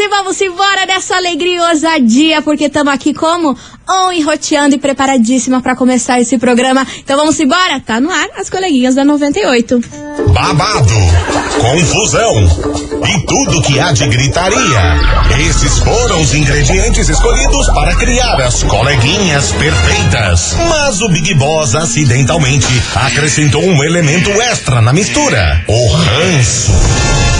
e 0.00 0.08
vamos 0.08 0.40
embora 0.40 0.86
dessa 0.86 1.16
alegria 1.16 1.56
e 1.56 1.60
ousadia, 1.60 2.42
porque 2.42 2.64
estamos 2.64 2.92
aqui 2.92 3.12
como? 3.12 3.56
On 3.88 4.10
enroteando 4.10 4.74
e 4.74 4.78
preparadíssima 4.78 5.60
para 5.60 5.76
começar 5.76 6.18
esse 6.18 6.38
programa. 6.38 6.86
Então 6.98 7.16
vamos 7.18 7.38
embora? 7.38 7.80
Tá 7.80 8.00
no 8.00 8.10
ar 8.10 8.28
as 8.38 8.48
coleguinhas 8.48 8.94
da 8.94 9.04
98. 9.04 9.78
Babado, 10.32 10.94
confusão 11.60 12.34
e 13.08 13.26
tudo 13.26 13.62
que 13.62 13.78
há 13.78 13.92
de 13.92 14.06
gritaria. 14.06 14.80
Esses 15.48 15.78
foram 15.78 16.22
os 16.22 16.34
ingredientes 16.34 17.08
escolhidos 17.08 17.66
para 17.68 17.94
criar 17.96 18.40
as 18.40 18.62
coleguinhas 18.62 19.52
perfeitas. 19.52 20.56
Mas 20.68 21.02
o 21.02 21.08
Big 21.08 21.34
Boss 21.34 21.74
acidentalmente 21.74 22.68
acrescentou 22.94 23.62
um 23.62 23.84
elemento 23.84 24.30
extra 24.40 24.80
na 24.80 24.92
mistura: 24.92 25.62
o 25.68 25.92
ranço. 25.92 27.39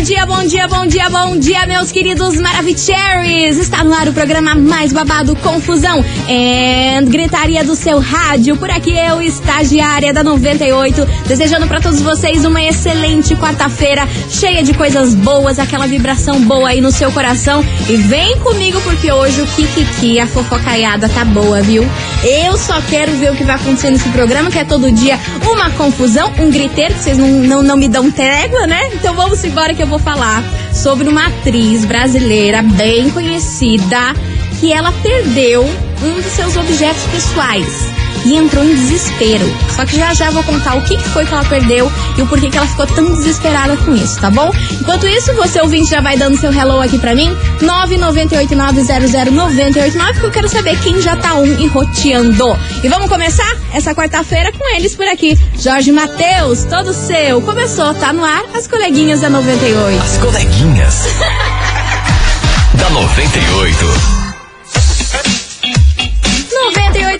Bom 0.00 0.04
dia, 0.04 0.24
bom 0.24 0.44
dia, 0.46 0.66
bom 0.66 0.86
dia, 0.86 1.10
bom 1.10 1.36
dia, 1.36 1.66
meus 1.66 1.92
queridos 1.92 2.34
Maravicheries! 2.36 3.58
Está 3.58 3.84
no 3.84 3.92
ar 3.92 4.08
o 4.08 4.14
programa 4.14 4.54
mais 4.54 4.94
babado 4.94 5.36
Confusão 5.36 6.02
e 6.26 7.04
Gritaria 7.04 7.62
do 7.62 7.76
seu 7.76 7.98
rádio. 7.98 8.56
Por 8.56 8.70
aqui 8.70 8.96
eu, 8.96 9.20
estagiária 9.20 10.10
da 10.10 10.24
98, 10.24 11.06
desejando 11.26 11.66
para 11.66 11.82
todos 11.82 12.00
vocês 12.00 12.46
uma 12.46 12.62
excelente 12.62 13.36
quarta-feira, 13.36 14.08
cheia 14.30 14.62
de 14.62 14.72
coisas 14.72 15.14
boas, 15.14 15.58
aquela 15.58 15.86
vibração 15.86 16.40
boa 16.46 16.70
aí 16.70 16.80
no 16.80 16.90
seu 16.90 17.12
coração. 17.12 17.62
E 17.86 17.96
vem 17.96 18.38
comigo 18.38 18.80
porque 18.80 19.12
hoje 19.12 19.42
o 19.42 19.46
Kikiki, 19.48 20.18
a 20.18 20.26
fofocaiada 20.26 21.10
tá 21.10 21.26
boa, 21.26 21.60
viu? 21.60 21.86
Eu 22.24 22.56
só 22.56 22.80
quero 22.88 23.12
ver 23.16 23.32
o 23.32 23.36
que 23.36 23.44
vai 23.44 23.56
acontecer 23.56 23.90
nesse 23.90 24.08
programa, 24.08 24.50
que 24.50 24.58
é 24.58 24.64
todo 24.64 24.90
dia 24.90 25.18
uma 25.46 25.70
confusão, 25.72 26.32
um 26.38 26.50
griteiro, 26.50 26.94
que 26.94 27.00
vocês 27.00 27.18
não, 27.18 27.28
não, 27.28 27.62
não 27.62 27.76
me 27.76 27.88
dão 27.88 28.10
trégua, 28.10 28.66
né? 28.66 28.80
Então 28.94 29.14
vamos 29.14 29.44
embora 29.44 29.74
que 29.74 29.82
eu 29.82 29.89
vou 29.90 29.98
falar 29.98 30.44
sobre 30.72 31.08
uma 31.08 31.26
atriz 31.26 31.84
brasileira 31.84 32.62
bem 32.62 33.10
conhecida 33.10 34.14
que 34.60 34.72
ela 34.72 34.92
perdeu 35.02 35.64
um 35.64 36.14
dos 36.14 36.26
seus 36.26 36.56
objetos 36.56 37.02
pessoais 37.10 37.90
e 38.24 38.36
entrou 38.36 38.64
em 38.64 38.74
desespero. 38.74 39.44
Só 39.74 39.84
que 39.84 39.96
já 39.96 40.12
já 40.14 40.30
vou 40.30 40.42
contar 40.42 40.76
o 40.76 40.82
que 40.82 40.98
foi 40.98 41.24
que 41.24 41.32
ela 41.32 41.44
perdeu 41.44 41.90
e 42.16 42.22
o 42.22 42.26
porquê 42.26 42.50
que 42.50 42.56
ela 42.56 42.66
ficou 42.66 42.86
tão 42.86 43.14
desesperada 43.14 43.76
com 43.78 43.94
isso, 43.94 44.20
tá 44.20 44.30
bom? 44.30 44.50
Enquanto 44.80 45.06
isso, 45.06 45.34
você 45.34 45.60
ouvinte 45.60 45.90
já 45.90 46.00
vai 46.00 46.16
dando 46.16 46.38
seu 46.38 46.52
hello 46.52 46.80
aqui 46.80 46.98
pra 46.98 47.14
mim, 47.14 47.34
998900989, 47.60 50.12
porque 50.12 50.26
eu 50.26 50.30
quero 50.30 50.48
saber 50.48 50.78
quem 50.80 51.00
já 51.00 51.16
tá 51.16 51.34
um 51.34 51.58
e 51.58 51.66
roteando. 51.66 52.58
E 52.82 52.88
vamos 52.88 53.08
começar 53.08 53.56
essa 53.72 53.94
quarta-feira 53.94 54.52
com 54.52 54.76
eles 54.76 54.94
por 54.94 55.06
aqui. 55.06 55.38
Jorge 55.58 55.92
Matheus, 55.92 56.64
todo 56.64 56.92
seu. 56.92 57.40
Começou, 57.42 57.94
tá 57.94 58.12
no 58.12 58.24
ar, 58.24 58.42
as 58.54 58.66
coleguinhas 58.66 59.20
da 59.20 59.30
98. 59.30 60.02
As 60.02 60.18
coleguinhas. 60.18 61.04
da 62.74 62.90
98. 62.90 64.19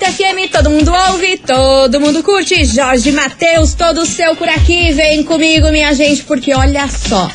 98 0.01 0.05
FM, 0.07 0.49
todo 0.49 0.71
mundo 0.71 0.93
ouve, 1.11 1.37
todo 1.37 2.01
mundo 2.01 2.23
curte. 2.23 2.65
Jorge 2.65 3.13
Matheus, 3.13 3.75
todo 3.75 4.07
seu 4.07 4.35
por 4.35 4.49
aqui. 4.49 4.93
Vem 4.93 5.23
comigo, 5.23 5.71
minha 5.71 5.93
gente, 5.93 6.23
porque 6.25 6.55
olha 6.55 6.89
só. 6.89 7.31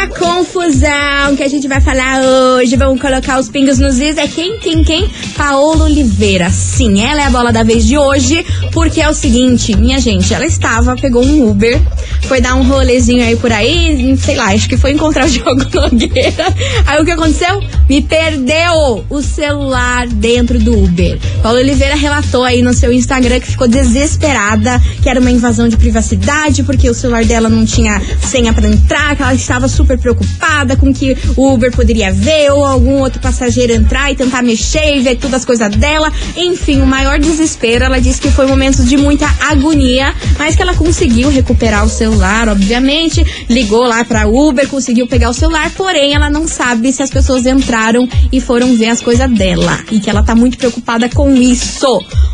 A 0.00 0.06
confusão 0.06 1.34
que 1.36 1.42
a 1.42 1.48
gente 1.48 1.66
vai 1.66 1.80
falar 1.80 2.20
hoje, 2.22 2.76
vamos 2.76 3.00
colocar 3.00 3.36
os 3.36 3.48
pingos 3.48 3.80
nos 3.80 3.98
is, 3.98 4.16
é 4.16 4.28
quem, 4.28 4.56
quem, 4.60 4.84
quem? 4.84 5.10
Paola 5.36 5.86
Oliveira. 5.86 6.48
Sim, 6.50 7.02
ela 7.02 7.22
é 7.22 7.24
a 7.24 7.30
bola 7.30 7.52
da 7.52 7.64
vez 7.64 7.84
de 7.84 7.98
hoje, 7.98 8.46
porque 8.72 9.00
é 9.00 9.08
o 9.08 9.12
seguinte, 9.12 9.76
minha 9.76 9.98
gente, 9.98 10.32
ela 10.32 10.46
estava, 10.46 10.94
pegou 10.94 11.24
um 11.24 11.50
Uber, 11.50 11.80
foi 12.28 12.40
dar 12.40 12.54
um 12.54 12.62
rolezinho 12.62 13.24
aí 13.24 13.34
por 13.34 13.50
aí, 13.50 14.16
sei 14.18 14.36
lá, 14.36 14.52
acho 14.52 14.68
que 14.68 14.76
foi 14.76 14.92
encontrar 14.92 15.26
o 15.26 15.28
Diogo 15.30 15.64
Nogueira. 15.74 16.46
Aí 16.86 17.02
o 17.02 17.04
que 17.04 17.10
aconteceu? 17.10 17.60
Me 17.88 18.00
perdeu 18.00 19.04
o 19.10 19.20
celular 19.20 20.06
dentro 20.06 20.60
do 20.60 20.84
Uber. 20.84 21.18
Paola 21.42 21.58
Oliveira 21.58 21.96
relatou 21.96 22.44
aí 22.44 22.62
no 22.62 22.72
seu 22.72 22.92
Instagram 22.92 23.40
que 23.40 23.48
ficou 23.48 23.66
desesperada, 23.66 24.80
que 25.02 25.08
era 25.08 25.18
uma 25.18 25.30
invasão 25.30 25.68
de 25.68 25.76
privacidade, 25.76 26.62
porque 26.62 26.88
o 26.88 26.94
celular 26.94 27.24
dela 27.24 27.48
não 27.48 27.64
tinha 27.64 28.00
senha 28.22 28.52
para 28.52 28.68
entrar, 28.68 29.16
que 29.16 29.22
ela 29.22 29.34
estava 29.34 29.66
super 29.66 29.87
preocupada 29.96 30.76
com 30.76 30.92
que 30.92 31.16
o 31.36 31.52
Uber 31.52 31.70
poderia 31.72 32.12
ver 32.12 32.50
ou 32.50 32.66
algum 32.66 32.98
outro 32.98 33.20
passageiro 33.20 33.72
entrar 33.72 34.10
e 34.12 34.16
tentar 34.16 34.42
mexer 34.42 34.96
e 34.96 35.00
ver 35.00 35.16
todas 35.16 35.40
as 35.40 35.44
coisas 35.44 35.70
dela. 35.76 36.12
Enfim, 36.36 36.80
o 36.80 36.86
maior 36.86 37.18
desespero. 37.18 37.84
Ela 37.84 38.00
disse 38.00 38.20
que 38.20 38.30
foi 38.30 38.46
momentos 38.46 38.86
de 38.86 38.96
muita 38.96 39.26
agonia, 39.48 40.14
mas 40.38 40.56
que 40.56 40.62
ela 40.62 40.74
conseguiu 40.74 41.30
recuperar 41.30 41.84
o 41.84 41.88
celular, 41.88 42.48
obviamente. 42.48 43.24
Ligou 43.48 43.86
lá 43.86 44.04
para 44.04 44.26
Uber, 44.26 44.68
conseguiu 44.68 45.06
pegar 45.06 45.30
o 45.30 45.34
celular, 45.34 45.70
porém 45.76 46.14
ela 46.14 46.28
não 46.28 46.46
sabe 46.46 46.92
se 46.92 47.02
as 47.02 47.10
pessoas 47.10 47.46
entraram 47.46 48.08
e 48.32 48.40
foram 48.40 48.76
ver 48.76 48.88
as 48.88 49.00
coisas 49.00 49.30
dela. 49.30 49.78
E 49.90 50.00
que 50.00 50.10
ela 50.10 50.22
tá 50.22 50.34
muito 50.34 50.58
preocupada 50.58 51.08
com 51.08 51.34
isso. 51.34 51.86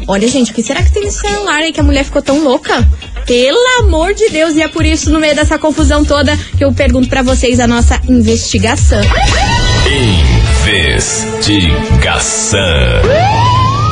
Olha, 0.06 0.28
gente, 0.28 0.52
o 0.52 0.54
que 0.54 0.62
será 0.62 0.82
que 0.82 0.92
tem 0.92 1.02
nesse 1.04 1.20
celular 1.20 1.62
aí 1.62 1.72
que 1.72 1.80
a 1.80 1.82
mulher 1.82 2.04
ficou 2.04 2.20
tão 2.20 2.44
louca? 2.44 2.86
Pelo 3.26 3.80
amor 3.80 4.12
de 4.12 4.28
Deus, 4.28 4.54
e 4.54 4.60
é 4.60 4.68
por 4.68 4.84
isso, 4.84 5.10
no 5.10 5.18
meio 5.18 5.34
dessa 5.34 5.58
confusão 5.58 6.04
toda, 6.04 6.36
que 6.58 6.64
eu 6.64 6.72
pergunto 6.72 7.08
para 7.08 7.22
vocês 7.22 7.58
a 7.58 7.66
nossa 7.66 7.98
investigação. 8.06 9.00
Investigação. 11.46 12.60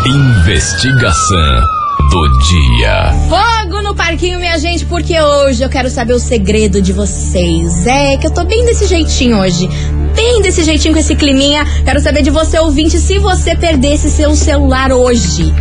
Investigação 0.06 1.62
do 2.10 2.28
dia. 2.40 3.14
Fogo 3.30 3.80
no 3.80 3.94
parquinho, 3.94 4.38
minha 4.38 4.58
gente, 4.58 4.84
porque 4.84 5.18
hoje 5.18 5.62
eu 5.62 5.70
quero 5.70 5.88
saber 5.88 6.12
o 6.12 6.18
segredo 6.18 6.82
de 6.82 6.92
vocês. 6.92 7.86
É 7.86 8.18
que 8.18 8.26
eu 8.26 8.30
tô 8.30 8.44
bem 8.44 8.66
desse 8.66 8.86
jeitinho 8.86 9.38
hoje. 9.38 9.66
Bem 10.14 10.42
desse 10.42 10.62
jeitinho 10.62 10.92
com 10.92 11.00
esse 11.00 11.16
climinha. 11.16 11.64
Quero 11.86 12.00
saber 12.00 12.20
de 12.20 12.28
você, 12.28 12.58
ouvinte, 12.58 12.98
se 12.98 13.18
você 13.18 13.56
perdesse 13.56 14.10
seu 14.10 14.36
celular 14.36 14.92
hoje 14.92 15.54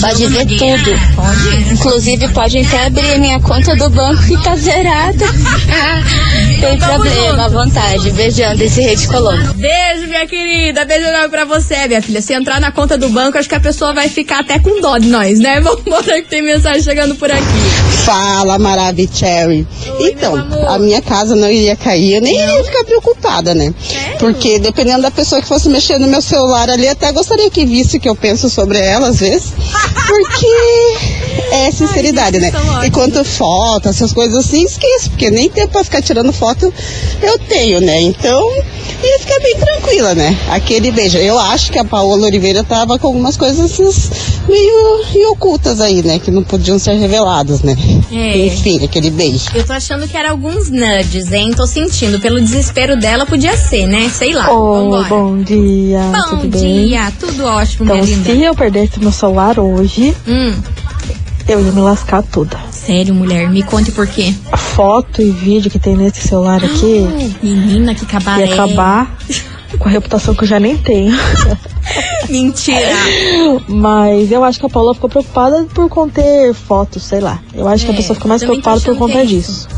Pode 0.00 0.26
ver 0.28 0.46
tudo. 0.46 1.72
Inclusive, 1.72 2.28
pode 2.28 2.58
até 2.58 2.86
abrir 2.86 3.14
a 3.14 3.18
minha 3.18 3.40
conta 3.40 3.74
do 3.76 3.90
banco 3.90 4.22
que 4.22 4.42
tá 4.42 4.56
zerada. 4.56 5.26
Tem 6.60 6.78
Vamos 6.78 6.84
problema, 6.84 7.44
à 7.44 7.48
vontade. 7.48 8.10
Beijão 8.12 8.54
desse 8.54 8.80
Rede 8.80 9.06
Colombo. 9.08 9.54
Beijo, 9.54 10.06
minha 10.06 10.26
querida. 10.26 10.84
Beijo 10.84 11.06
enorme 11.06 11.28
pra 11.28 11.44
você, 11.44 11.88
minha 11.88 12.00
filha. 12.02 12.22
Se 12.22 12.32
entrar 12.34 12.60
na 12.60 12.70
conta 12.70 12.96
do 12.96 13.08
banco, 13.08 13.36
acho 13.38 13.48
que 13.48 13.54
a 13.54 13.60
pessoa 13.60 13.92
vai 13.92 14.08
ficar 14.08 14.40
até 14.40 14.58
com 14.58 14.80
dó 14.80 14.96
de 14.98 15.08
nós, 15.08 15.38
né? 15.38 15.60
Vambora 15.62 16.22
que 16.22 16.28
tem 16.28 16.42
mensagem 16.42 16.82
chegando 16.82 17.14
por 17.16 17.30
aqui. 17.30 17.42
Fala, 18.04 18.58
Maravicherry. 18.58 19.66
Então, 20.00 20.34
a 20.68 20.78
minha 20.78 21.00
casa 21.00 21.36
não 21.36 21.50
iria 21.50 21.76
cair, 21.76 22.14
eu 22.14 22.20
nem 22.20 22.36
iria 22.36 22.64
ficar 22.64 22.84
preocupada, 22.84 23.54
né? 23.54 23.72
Porque 24.18 24.58
dependendo 24.58 25.02
da 25.02 25.10
pessoa 25.10 25.40
que 25.40 25.48
fosse 25.48 25.68
mexer 25.68 25.98
no 25.98 26.08
meu 26.08 26.20
celular 26.20 26.68
ali, 26.68 26.88
até 26.88 27.12
gostaria 27.12 27.50
que 27.50 27.64
visse 27.64 27.96
o 27.96 28.00
que 28.00 28.08
eu 28.08 28.16
penso 28.16 28.50
sobre 28.50 28.78
ela 28.78 29.08
às 29.08 29.20
vezes. 29.20 29.52
Porque 30.06 30.46
é 31.52 31.70
sinceridade, 31.70 32.38
né? 32.38 32.50
são 32.50 32.60
ótimos. 32.60 32.84
E 32.86 32.90
quanto 32.90 33.24
foto, 33.24 33.88
essas 33.88 34.12
coisas 34.12 34.44
assim, 34.44 34.64
esqueço, 34.64 35.10
porque 35.10 35.30
nem 35.30 35.48
tempo 35.48 35.72
pra 35.72 35.84
ficar 35.84 36.02
tirando 36.02 36.32
foto 36.32 36.72
eu 37.22 37.38
tenho, 37.38 37.80
né? 37.80 38.00
Então, 38.00 38.42
ia 39.02 39.18
ficar 39.18 39.38
bem 39.40 39.56
tranquila, 39.56 40.14
né? 40.14 40.36
Aquele 40.50 40.90
beijo. 40.90 41.18
Eu 41.18 41.38
acho 41.38 41.70
que 41.72 41.78
a 41.78 41.84
Paola 41.84 42.26
Oliveira 42.26 42.62
tava 42.64 42.98
com 42.98 43.06
algumas 43.08 43.36
coisas 43.36 43.60
assim, 43.60 44.10
meio 44.48 45.00
e 45.14 45.26
ocultas 45.26 45.80
aí, 45.80 46.02
né? 46.02 46.18
Que 46.18 46.30
não 46.30 46.42
podiam 46.42 46.78
ser 46.78 46.94
reveladas, 46.94 47.62
né? 47.62 47.76
É. 48.10 48.46
Enfim, 48.46 48.84
aquele 48.84 49.10
beijo. 49.10 49.46
Eu 49.54 49.64
tô 49.66 49.72
achando 49.72 50.06
que 50.08 50.16
era 50.16 50.30
alguns 50.30 50.70
nudges, 50.70 51.32
hein? 51.32 51.52
Tô 51.54 51.66
sentindo. 51.66 52.20
Pelo 52.20 52.40
desespero 52.40 52.96
dela, 52.98 53.26
podia 53.26 53.56
ser, 53.56 53.86
né? 53.86 54.08
Sei 54.08 54.32
lá. 54.32 54.46
Vambora. 54.46 55.08
bom 55.08 55.38
dia, 55.42 56.00
Bom 56.12 56.36
tudo 56.40 56.58
bem? 56.58 56.88
dia, 56.88 57.12
tudo 57.18 57.44
ótimo, 57.44 57.84
Então, 57.84 57.96
minha 57.96 58.06
linda. 58.16 58.32
se 58.32 58.42
eu 58.42 58.54
perdesse 58.54 58.98
meu 59.00 59.12
celular 59.12 59.58
hoje, 59.58 60.14
Hum, 60.26 60.54
eu 61.48 61.60
ia 61.64 61.72
me 61.72 61.80
lascar 61.80 62.22
toda. 62.22 62.56
sério, 62.70 63.14
mulher, 63.14 63.48
me 63.50 63.62
conte 63.62 63.90
por 63.92 64.06
quê. 64.06 64.34
A 64.50 64.56
foto 64.56 65.20
e 65.22 65.30
vídeo 65.30 65.70
que 65.70 65.78
tem 65.78 65.96
nesse 65.96 66.26
celular 66.26 66.62
aqui 66.64 67.36
Menina, 67.42 67.94
que 67.94 68.04
cabaré. 68.06 68.46
ia 68.46 68.52
acabar 68.54 69.16
com 69.78 69.88
a 69.88 69.90
reputação 69.92 70.34
que 70.34 70.44
eu 70.44 70.48
já 70.48 70.60
nem 70.60 70.76
tenho. 70.76 71.14
Mentira. 72.28 72.96
Mas 73.68 74.30
eu 74.30 74.44
acho 74.44 74.58
que 74.60 74.66
a 74.66 74.68
Paula 74.68 74.94
ficou 74.94 75.08
preocupada 75.10 75.66
por 75.74 75.88
conter 75.88 76.54
fotos, 76.54 77.02
sei 77.02 77.20
lá. 77.20 77.40
Eu 77.54 77.66
acho 77.68 77.84
que 77.84 77.90
É, 77.90 77.94
a 77.94 77.96
pessoa 77.96 78.14
fica 78.14 78.28
mais 78.28 78.42
preocupada 78.42 78.80
por 78.80 78.92
que 78.92 78.98
conta 78.98 79.18
é 79.18 79.24
isso. 79.24 79.34
disso. 79.52 79.68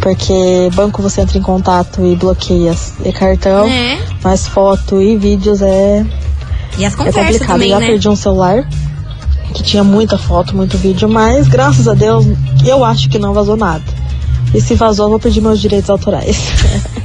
Porque 0.00 0.70
banco 0.74 1.00
você 1.02 1.22
entra 1.22 1.38
em 1.38 1.42
contato 1.42 2.04
e 2.04 2.14
bloqueia 2.16 2.74
e 3.04 3.12
cartão, 3.12 3.66
É. 3.66 3.98
mas 4.22 4.46
foto 4.46 5.00
e 5.00 5.16
vídeos 5.16 5.62
é 5.62 6.04
E 6.76 6.84
as 6.84 6.92
É 6.92 6.96
conversas 6.96 7.22
complicado. 7.24 7.46
também, 7.48 7.68
eu 7.70 7.74
já 7.74 7.80
né? 7.80 7.86
perdi 7.86 8.08
um 8.08 8.16
celular 8.16 8.68
que 9.52 9.62
tinha 9.62 9.84
muita 9.84 10.16
foto, 10.16 10.56
muito 10.56 10.78
vídeo, 10.78 11.08
mas 11.08 11.48
graças 11.48 11.86
a 11.86 11.94
Deus 11.94 12.26
eu 12.66 12.84
acho 12.84 13.08
que 13.08 13.18
não 13.18 13.34
vazou 13.34 13.56
nada. 13.56 13.84
E 14.54 14.60
se 14.60 14.74
vazou, 14.74 15.06
eu 15.06 15.10
vou 15.10 15.18
pedir 15.18 15.40
meus 15.40 15.60
direitos 15.60 15.90
autorais. 15.90 16.38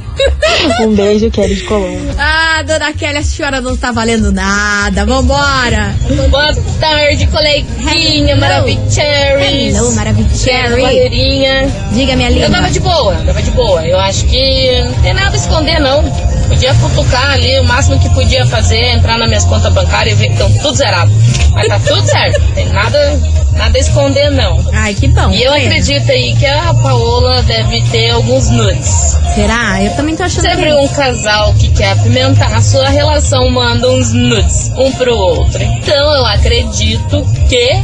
um 0.80 0.94
beijo, 0.94 1.30
Kelly 1.30 1.54
de 1.56 1.62
Colombo. 1.62 2.14
Ah, 2.18 2.62
dona 2.62 2.92
Kelly, 2.92 3.18
a 3.18 3.22
senhora 3.22 3.60
não 3.60 3.76
tá 3.76 3.90
valendo 3.92 4.30
nada. 4.30 5.04
Vambora. 5.04 5.94
Boa 6.30 6.54
tarde, 6.78 7.26
coleguinha. 7.26 8.34
Hello, 8.34 9.94
Maravicherry. 9.94 10.82
Valerinha. 10.82 11.68
Diga, 11.92 12.16
minha 12.16 12.30
linda. 12.30 12.46
Eu 12.46 12.50
tava 12.50 12.70
de 12.70 12.80
boa, 12.80 13.14
tava 13.26 13.42
de 13.42 13.50
boa. 13.50 13.86
Eu 13.86 13.98
acho 13.98 14.26
que 14.26 14.82
não 14.84 14.92
tem 15.02 15.14
nada 15.14 15.34
a 15.34 15.38
esconder, 15.38 15.80
não. 15.80 16.04
Podia 16.50 16.74
futucar 16.74 17.30
ali, 17.30 17.60
o 17.60 17.64
máximo 17.64 17.96
que 18.00 18.10
podia 18.10 18.44
fazer 18.44 18.76
é 18.76 18.92
entrar 18.94 19.16
nas 19.16 19.28
minhas 19.28 19.44
contas 19.44 19.72
bancárias 19.72 20.18
e 20.18 20.20
ver 20.20 20.26
que 20.26 20.32
estão 20.32 20.52
tudo 20.58 20.74
zerado. 20.74 21.10
Mas 21.52 21.68
tá 21.68 21.78
tudo 21.78 22.04
certo, 22.04 22.40
tem 22.54 22.68
nada, 22.70 23.20
nada 23.52 23.78
a 23.78 23.80
esconder, 23.80 24.30
não. 24.32 24.58
Ai, 24.72 24.92
que 24.92 25.06
bom. 25.06 25.30
E 25.30 25.44
eu 25.44 25.52
Pena. 25.52 25.64
acredito 25.64 26.10
aí 26.10 26.34
que 26.34 26.46
a 26.46 26.74
Paola 26.74 27.40
deve 27.44 27.80
ter 27.90 28.10
alguns 28.10 28.50
nudes. 28.50 29.16
Será? 29.32 29.80
Eu 29.80 29.94
também 29.94 30.16
tô 30.16 30.24
achando 30.24 30.42
Sempre 30.42 30.66
que... 30.66 30.72
um 30.74 30.88
casal 30.88 31.54
que 31.54 31.70
quer 31.70 31.92
apimentar 31.92 32.52
a 32.52 32.60
sua 32.60 32.88
relação 32.88 33.48
manda 33.48 33.88
uns 33.88 34.12
nudes 34.12 34.72
um 34.76 34.90
pro 34.92 35.14
outro. 35.16 35.62
Então 35.62 36.14
eu 36.14 36.26
acredito 36.26 37.24
que 37.48 37.80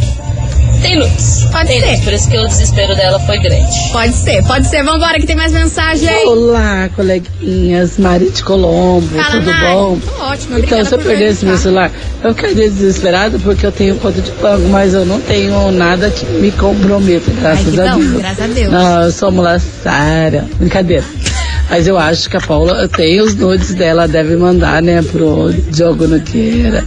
tem 0.86 0.96
nudes. 0.96 1.46
Pode 1.50 1.66
tem 1.68 1.80
ser. 1.80 1.86
nudes, 1.86 2.04
por 2.04 2.12
isso 2.12 2.30
que 2.30 2.38
o 2.38 2.46
desespero 2.46 2.94
dela 2.94 3.18
foi 3.20 3.38
grande. 3.38 3.90
Pode 3.92 4.14
ser, 4.14 4.42
pode 4.44 4.66
ser. 4.68 4.82
Vambora 4.84 5.18
que 5.18 5.26
tem 5.26 5.34
mais 5.36 5.52
mensagem. 5.52 6.08
Olá, 6.26 6.88
coleguinhas, 6.94 7.98
Mari 7.98 8.30
de 8.30 8.42
Colombo, 8.42 9.08
Fala, 9.08 9.30
tudo 9.30 9.46
Mari. 9.46 9.66
bom? 9.74 9.98
Tô 9.98 10.22
ótimo, 10.22 10.58
Então, 10.58 10.84
se 10.84 10.94
eu 10.94 10.98
perdesse 10.98 11.44
meu 11.44 11.58
celular, 11.58 11.90
eu 12.22 12.34
ficaria 12.34 12.70
desesperada 12.70 13.38
porque 13.40 13.66
eu 13.66 13.72
tenho 13.72 13.96
conta 13.96 14.20
de 14.20 14.30
banco, 14.32 14.68
mas 14.68 14.94
eu 14.94 15.04
não 15.04 15.20
tenho 15.20 15.72
nada 15.72 16.08
que 16.10 16.24
me 16.26 16.52
comprometa, 16.52 17.30
graças 17.40 17.74
que 17.74 17.80
a 17.80 17.92
bom, 17.92 17.98
Deus. 17.98 18.12
graças 18.18 18.44
a 18.44 18.46
Deus. 18.46 18.72
Não, 18.72 19.02
eu 19.02 19.10
sou 19.12 19.32
mulher 19.32 19.60
Sara, 19.82 20.46
brincadeira. 20.58 21.04
Mas 21.68 21.88
eu 21.88 21.98
acho 21.98 22.30
que 22.30 22.36
a 22.36 22.40
Paula 22.40 22.86
tem 22.88 23.20
os 23.20 23.34
nudes 23.34 23.74
dela, 23.74 24.06
deve 24.06 24.36
mandar, 24.36 24.80
né, 24.80 25.02
pro 25.02 25.52
Diogo 25.52 26.06
Nogueira. 26.06 26.86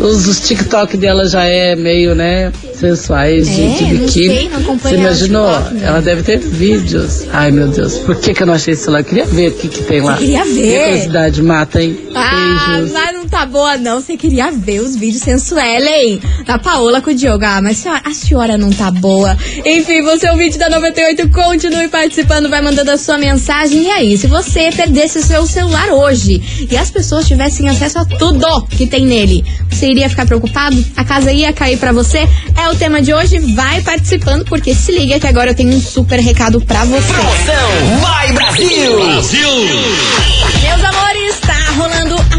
Os, 0.00 0.26
os 0.28 0.40
TikTok 0.40 0.96
dela 0.96 1.28
já 1.28 1.44
é 1.44 1.74
meio, 1.74 2.14
né, 2.14 2.52
sensuais 2.74 3.48
de, 3.48 3.62
É, 3.62 3.68
de 3.68 3.82
não 3.84 3.90
biquíni. 4.06 4.34
sei, 4.36 4.48
não 4.48 4.78
Você 4.78 4.94
imaginou? 4.94 5.48
TikTok, 5.52 5.74
né? 5.74 5.86
Ela 5.86 6.00
deve 6.02 6.22
ter 6.22 6.38
vídeos. 6.38 7.24
Ai, 7.32 7.50
meu 7.50 7.68
Deus, 7.68 7.98
por 7.98 8.16
que 8.16 8.32
que 8.32 8.42
eu 8.42 8.46
não 8.46 8.54
achei 8.54 8.74
esse 8.74 8.82
celular? 8.84 9.00
Eu 9.00 9.04
queria 9.04 9.24
ver 9.24 9.48
o 9.48 9.52
que 9.54 9.68
que 9.68 9.82
tem 9.82 10.00
lá. 10.00 10.14
Você 10.16 10.24
queria 10.24 10.44
ver? 10.44 10.50
Minha 10.52 10.84
curiosidade 10.84 11.42
mata, 11.42 11.82
hein? 11.82 11.98
Ah, 12.30 12.72
Beijos. 12.76 12.92
mas 12.92 13.14
não 13.14 13.28
tá 13.28 13.46
boa 13.46 13.76
não. 13.76 14.00
Você 14.00 14.16
queria 14.16 14.50
ver 14.50 14.80
os 14.80 14.94
vídeos 14.96 15.22
sensuais, 15.22 15.84
hein? 15.86 16.20
Da 16.46 16.58
Paola 16.58 17.00
com 17.00 17.10
o 17.10 17.14
Diogo. 17.14 17.44
Ah, 17.44 17.60
mas 17.62 17.78
senhora- 17.78 18.02
a 18.04 18.12
senhora 18.12 18.58
não 18.58 18.70
tá 18.70 18.90
boa. 18.90 19.36
Enfim, 19.64 20.02
você 20.02 20.26
é 20.26 20.32
o 20.32 20.36
vídeo 20.36 20.58
da 20.58 20.68
98, 20.70 21.28
continue 21.30 21.88
participando, 21.88 22.48
vai 22.48 22.60
mandando 22.60 22.90
a 22.90 22.98
sua 22.98 23.18
mensagem. 23.18 23.82
E 23.84 23.90
aí, 23.90 24.18
se 24.18 24.26
você 24.26 24.70
perdesse 24.72 25.18
o 25.18 25.22
seu 25.22 25.46
celular 25.46 25.88
hoje 25.90 26.66
e 26.70 26.76
as 26.76 26.90
pessoas 26.90 27.26
tivessem 27.26 27.68
acesso 27.68 27.98
a 27.98 28.04
tudo 28.04 28.66
que 28.68 28.86
tem 28.86 29.06
nele, 29.06 29.44
você 29.70 29.88
iria 29.90 30.08
ficar 30.08 30.26
preocupado? 30.26 30.82
A 30.96 31.04
casa 31.04 31.32
ia 31.32 31.52
cair 31.52 31.78
pra 31.78 31.92
você? 31.92 32.28
É 32.56 32.68
o 32.68 32.74
tema 32.76 33.00
de 33.02 33.12
hoje. 33.14 33.38
Vai 33.54 33.80
participando, 33.82 34.44
porque 34.44 34.74
se 34.74 34.92
liga 34.92 35.18
que 35.20 35.26
agora 35.26 35.50
eu 35.50 35.54
tenho 35.54 35.74
um 35.74 35.80
super 35.80 36.18
recado 36.20 36.60
pra 36.60 36.84
você. 36.84 37.12
Promoção 37.12 38.00
Vai 38.00 38.32
Brasil! 38.32 38.98
Meus 40.62 40.84
amores, 40.84 41.07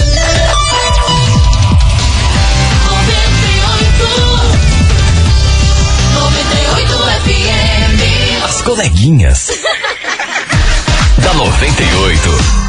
As 8.44 8.62
coleguinhas. 8.62 9.50
da 11.22 11.34
98. 11.34 12.67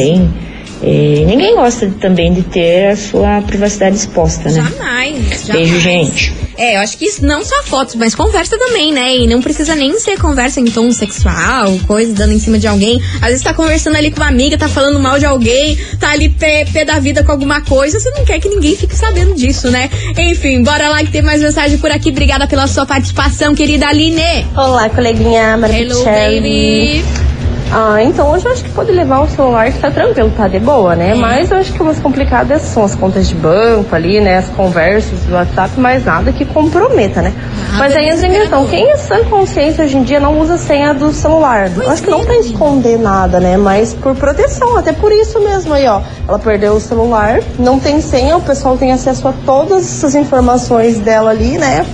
É, 0.81 1.23
ninguém 1.25 1.55
gosta 1.55 1.91
também 1.99 2.33
de 2.33 2.43
ter 2.43 2.89
a 2.91 2.95
sua 2.95 3.41
privacidade 3.41 3.95
exposta, 3.95 4.49
né? 4.49 4.55
Jamais. 4.55 5.45
jamais. 5.45 5.51
Beijo, 5.51 5.79
gente. 5.79 6.33
É, 6.57 6.75
eu 6.75 6.79
acho 6.79 6.97
que 6.97 7.05
isso 7.05 7.23
não 7.23 7.45
só 7.45 7.63
fotos, 7.63 7.93
mas 7.95 8.15
conversa 8.15 8.57
também, 8.57 8.91
né? 8.91 9.15
E 9.15 9.27
não 9.27 9.41
precisa 9.41 9.75
nem 9.75 9.99
ser 9.99 10.17
conversa 10.17 10.59
em 10.59 10.65
tom 10.65 10.91
sexual, 10.91 11.77
coisa 11.85 12.13
dando 12.13 12.33
em 12.33 12.39
cima 12.39 12.57
de 12.57 12.67
alguém. 12.67 12.99
Às 13.21 13.29
vezes 13.29 13.43
tá 13.43 13.53
conversando 13.53 13.95
ali 13.95 14.09
com 14.09 14.17
uma 14.17 14.27
amiga, 14.27 14.57
tá 14.57 14.67
falando 14.67 14.99
mal 14.99 15.19
de 15.19 15.25
alguém, 15.25 15.77
tá 15.99 16.09
ali 16.09 16.29
pé, 16.29 16.65
pé 16.65 16.83
da 16.83 16.97
vida 16.97 17.23
com 17.23 17.31
alguma 17.31 17.61
coisa, 17.61 17.99
você 17.99 18.09
não 18.09 18.25
quer 18.25 18.39
que 18.39 18.49
ninguém 18.49 18.75
fique 18.75 18.95
sabendo 18.95 19.35
disso, 19.35 19.69
né? 19.69 19.89
Enfim, 20.17 20.63
bora 20.63 20.89
lá 20.89 21.03
que 21.03 21.11
tem 21.11 21.21
mais 21.21 21.41
mensagem 21.41 21.77
por 21.77 21.91
aqui. 21.91 22.09
Obrigada 22.09 22.47
pela 22.47 22.65
sua 22.65 22.87
participação, 22.87 23.53
querida 23.53 23.87
Aline. 23.87 24.47
Olá, 24.55 24.89
coleguinha 24.89 25.59
Hello, 25.71 26.03
baby. 26.05 27.26
Ah, 27.71 28.01
então 28.01 28.31
hoje 28.31 28.45
eu 28.45 28.51
acho 28.51 28.63
que 28.63 28.69
pode 28.71 28.91
levar 28.91 29.19
o 29.19 29.27
celular 29.27 29.71
que 29.71 29.79
tá 29.79 29.91
tranquilo, 29.91 30.31
tá 30.35 30.47
de 30.47 30.59
boa, 30.59 30.95
né? 30.95 31.13
Mas 31.15 31.51
eu 31.51 31.57
acho 31.57 31.73
que 31.73 31.81
umas 31.81 31.99
complicadas 31.99 32.61
são 32.61 32.83
as 32.83 32.95
contas 32.95 33.27
de 33.27 33.35
banco 33.35 33.93
ali, 33.93 34.21
né? 34.21 34.37
As 34.37 34.49
conversas 34.49 35.19
do 35.21 35.33
WhatsApp, 35.33 35.73
mas 35.77 36.05
nada 36.05 36.31
que 36.31 36.45
comprometa, 36.45 37.21
né? 37.21 37.33
mas 37.77 37.95
aí 37.95 38.09
entra 38.09 38.27
em 38.27 38.31
questão, 38.31 38.65
quem 38.65 38.89
é 38.89 38.95
sã 38.95 39.23
consciência 39.25 39.83
hoje 39.83 39.97
em 39.97 40.03
dia 40.03 40.19
não 40.19 40.39
usa 40.39 40.57
senha 40.57 40.93
do 40.93 41.11
celular? 41.11 41.69
eu 41.75 41.91
acho 41.91 42.01
que 42.01 42.09
não 42.09 42.23
pra 42.23 42.37
esconder 42.37 42.97
nada, 42.97 43.39
né? 43.39 43.57
Mas 43.57 43.93
por 43.93 44.15
proteção, 44.15 44.77
até 44.77 44.93
por 44.93 45.11
isso 45.11 45.39
mesmo 45.39 45.73
aí, 45.73 45.87
ó. 45.87 46.01
Ela 46.27 46.39
perdeu 46.39 46.73
o 46.73 46.79
celular, 46.79 47.39
não 47.59 47.79
tem 47.79 48.01
senha, 48.01 48.37
o 48.37 48.41
pessoal 48.41 48.77
tem 48.77 48.91
acesso 48.91 49.27
a 49.27 49.33
todas 49.45 49.83
essas 49.83 50.15
informações 50.15 50.99
dela 50.99 51.31
ali, 51.31 51.57
né? 51.57 51.85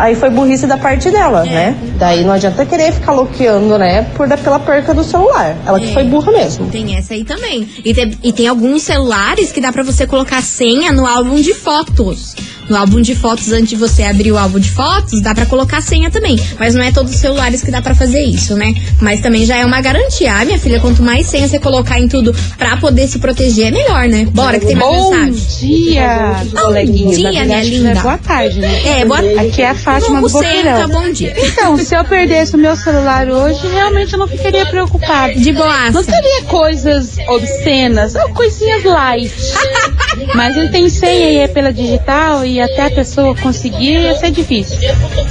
Aí 0.00 0.14
foi 0.14 0.30
burrice 0.30 0.66
da 0.66 0.78
parte 0.78 1.10
dela, 1.10 1.44
né? 1.44 1.76
Daí 1.98 2.24
não 2.24 2.32
adianta 2.32 2.64
querer 2.64 2.90
ficar 2.90 3.12
bloqueando, 3.12 3.76
né? 3.76 4.06
Por 4.16 4.26
pela 4.38 4.58
perca 4.58 4.94
do 4.94 5.04
celular. 5.04 5.54
Ela 5.66 5.78
que 5.78 5.90
É. 5.90 5.92
foi 5.92 6.04
burra 6.04 6.32
mesmo. 6.32 6.68
Tem 6.70 6.96
essa 6.96 7.12
aí 7.12 7.22
também. 7.22 7.68
E 7.84 7.92
tem, 7.92 8.10
e 8.22 8.32
tem 8.32 8.48
alguns 8.48 8.82
celulares 8.82 9.52
que 9.52 9.60
dá 9.60 9.70
pra 9.70 9.82
você 9.82 10.06
colocar 10.06 10.40
senha 10.42 10.90
no 10.90 11.06
álbum 11.06 11.34
de 11.34 11.52
fotos. 11.52 12.34
No 12.70 12.76
álbum 12.76 13.00
de 13.02 13.16
fotos, 13.16 13.50
antes 13.52 13.68
de 13.70 13.76
você 13.76 14.04
abrir 14.04 14.30
o 14.30 14.38
álbum 14.38 14.60
de 14.60 14.70
fotos, 14.70 15.20
dá 15.20 15.34
pra 15.34 15.44
colocar 15.44 15.80
senha 15.82 16.08
também. 16.10 16.38
Mas 16.58 16.72
não 16.74 16.82
é 16.82 16.92
todos 16.92 17.12
os 17.12 17.18
celulares 17.18 17.62
que 17.62 17.70
dá 17.70 17.82
pra 17.82 17.96
fazer 17.96 18.22
isso, 18.22 18.54
né? 18.54 18.72
Mas 19.00 19.20
também 19.20 19.44
já 19.44 19.56
é 19.56 19.64
uma 19.66 19.80
garantia. 19.80 20.32
Ah, 20.34 20.44
minha 20.44 20.58
filha, 20.58 20.78
quanto 20.78 21.02
mais 21.02 21.26
senha 21.26 21.48
você 21.48 21.58
colocar 21.58 21.98
em 21.98 22.06
tudo 22.06 22.32
pra 22.56 22.76
poder 22.76 23.08
se 23.08 23.18
proteger, 23.18 23.66
é 23.66 23.70
melhor, 23.72 24.06
né? 24.08 24.24
Bora 24.30 24.60
que 24.60 24.66
tem 24.66 24.76
mais 24.76 24.88
Bom 24.88 25.10
mensagem. 25.10 25.32
dia, 25.58 26.36
Bom 26.52 26.72
dia, 27.10 27.30
minha 27.30 27.44
verdade, 27.44 27.70
linda. 27.70 27.90
é 27.90 27.94
boa 27.96 28.18
tarde, 28.18 28.58
né? 28.60 29.00
É, 29.00 29.04
boa 29.04 29.18
Aqui 29.18 29.62
é 29.62 29.70
a 29.70 29.74
Fátima 29.74 30.20
do 30.20 30.28
Boqueirão. 30.28 30.88
bom 30.88 31.10
dia. 31.12 31.34
Então, 31.36 31.76
se 31.76 31.94
eu 31.94 32.04
perdesse 32.04 32.54
o 32.54 32.58
meu 32.58 32.76
celular 32.76 33.28
hoje, 33.28 33.66
realmente 33.66 34.12
eu 34.12 34.18
não 34.20 34.28
ficaria 34.28 34.64
preocupada. 34.66 35.34
De 35.34 35.52
boaça. 35.52 35.90
Não 35.90 36.04
seria 36.04 36.42
coisas 36.44 37.16
obscenas, 37.28 38.14
ou 38.14 38.28
coisinhas 38.30 38.84
light. 38.84 39.32
Mas 40.34 40.56
ele 40.56 40.68
tem 40.70 40.88
senha 40.88 41.30
e 41.30 41.36
é 41.36 41.48
pela 41.48 41.72
digital 41.72 42.44
e 42.44 42.60
até 42.60 42.86
a 42.86 42.90
pessoa 42.90 43.34
conseguir 43.36 44.00
ia 44.00 44.16
ser 44.16 44.30
difícil. 44.30 44.76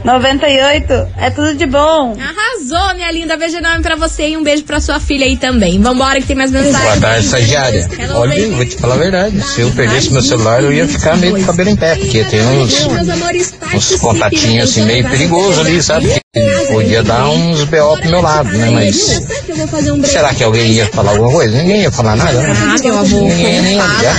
98 0.03 1.07
é 1.17 1.29
tudo 1.29 1.53
de 1.55 1.65
bom. 1.65 2.15
Arrasou, 2.19 2.95
minha 2.95 3.11
linda. 3.11 3.35
Beijo 3.37 3.57
enorme 3.57 3.81
pra 3.83 3.95
você 3.95 4.29
e 4.29 4.37
um 4.37 4.43
beijo 4.43 4.63
pra 4.63 4.79
sua 4.79 4.99
filha 4.99 5.25
aí 5.25 5.37
também. 5.37 5.79
Vambora 5.81 6.19
que 6.21 6.27
tem 6.27 6.35
mais 6.35 6.51
mensagem. 6.51 6.79
Boa 6.81 6.97
tarde, 6.97 7.25
estagiária. 7.25 7.89
Olha, 8.13 8.35
baby. 8.35 8.55
vou 8.55 8.65
te 8.65 8.75
falar 8.77 8.95
a 8.95 8.97
verdade. 8.97 9.41
Se 9.41 9.61
eu 9.61 9.71
perdesse 9.71 10.11
meu 10.11 10.21
celular, 10.21 10.63
eu 10.63 10.71
ia 10.71 10.87
ficar 10.87 11.17
meio 11.17 11.37
de 11.37 11.43
cabelo 11.43 11.69
em 11.69 11.75
pé, 11.75 11.95
porque 11.95 12.23
tem 12.23 12.41
uns, 12.41 12.85
Meus 12.87 13.09
amores, 13.09 13.53
uns 13.73 13.95
contatinhos 13.95 14.69
assim 14.69 14.83
meio 14.83 15.07
perigosos 15.09 15.59
ali, 15.65 15.81
sabe? 15.81 16.07
Que 16.33 16.67
podia 16.71 17.03
dar 17.03 17.27
uns 17.29 17.63
BO 17.65 17.97
pro 17.99 18.09
meu 18.09 18.21
lado, 18.21 18.49
né? 18.49 18.69
Mas 18.71 19.21
Eu 19.47 19.55
vou 19.57 19.67
fazer 19.67 19.91
um 19.91 19.97
break. 19.99 20.13
será 20.13 20.33
que 20.33 20.43
alguém 20.43 20.71
ia 20.73 20.85
falar 20.87 21.11
alguma 21.11 21.31
coisa? 21.31 21.57
Ninguém 21.57 21.81
ia 21.81 21.91
falar 21.91 22.15
nada, 22.15 22.39
né? 22.39 22.55
Ah, 22.55 22.75
meu 22.83 22.97
amor. 22.97 23.29
Ninguém 23.29 23.55
ia 23.55 23.61
nem 23.61 23.81
olhar. 23.81 24.15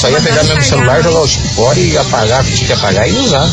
Só 0.00 0.10
ia 0.10 0.20
pegar 0.20 0.44
meu 0.44 0.60
celular, 0.62 1.02
jogar 1.02 1.20
os 1.20 1.34
fora 1.54 1.78
e 1.78 1.96
apagar 1.96 2.42
o 2.42 2.44
que 2.44 2.52
tinha 2.54 2.66
que 2.66 2.72
apagar 2.74 3.08
e 3.08 3.12
usar. 3.12 3.48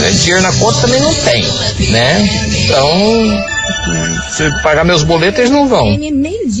Né? 0.00 0.10
Dinheiro 0.12 0.42
na 0.42 0.52
conta 0.52 0.80
também 0.80 1.00
não 1.00 1.12
tem, 1.14 1.44
né? 1.90 2.28
Então, 2.64 3.44
se 4.30 4.62
pagar 4.62 4.84
meus 4.84 5.02
boletos, 5.02 5.38
eles 5.40 5.50
não 5.50 5.68
vão. 5.68 5.98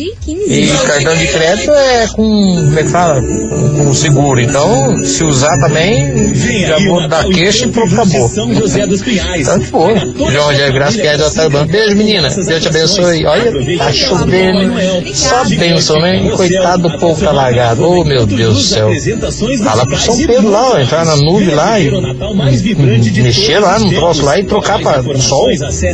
dia 0.00 0.12
e 0.12 0.16
15. 0.16 0.60
E 0.60 0.86
cartão 0.86 1.16
de 1.16 1.26
crédito 1.26 1.70
é 1.70 2.06
com, 2.08 2.22
como 2.22 2.78
é 2.78 2.82
que 2.82 2.88
fala? 2.88 3.20
Com, 3.20 3.94
seguro. 3.94 4.40
Então, 4.40 5.04
se 5.04 5.24
usar 5.24 5.56
também, 5.58 6.34
já 6.66 6.78
vou 6.78 7.06
dar 7.06 7.24
queixa 7.24 7.66
e 7.66 7.68
pronto, 7.68 7.92
acabou. 7.92 8.30
Então, 8.30 9.58
de 9.58 9.66
boa. 9.70 10.30
João 10.30 10.46
Rogério 10.46 10.72
Graça, 10.72 10.98
Pierre 10.98 11.18
do 11.18 11.50
Banco. 11.50 11.72
Beijo, 11.72 11.96
menina. 11.96 12.28
Deus 12.28 12.62
te 12.62 12.68
abençoe. 12.68 13.26
Olha, 13.26 13.78
tá 13.78 13.92
chovendo. 13.92 14.72
Só 15.14 15.44
bênção, 15.44 16.00
né? 16.00 16.30
Coitado 16.34 16.88
do 16.88 16.98
povo 16.98 17.22
tá 17.22 17.32
largado. 17.32 17.86
Oh, 17.86 18.04
meu 18.04 18.26
Deus 18.26 18.54
do 18.54 18.62
céu. 18.62 18.90
Fala 19.62 19.84
pro 19.84 19.98
São 19.98 20.16
Pedro 20.16 20.48
lá, 20.48 20.70
ó, 20.72 20.78
entrar 20.78 21.04
na 21.04 21.16
nuvem 21.16 21.54
lá 21.54 21.78
e 21.78 21.90
mexer 23.22 23.58
lá 23.58 23.78
no 23.78 23.90
troço 23.92 24.24
lá 24.24 24.38
e 24.38 24.44
trocar 24.44 24.80
para 24.80 25.00
o 25.00 25.20
sol. 25.20 25.48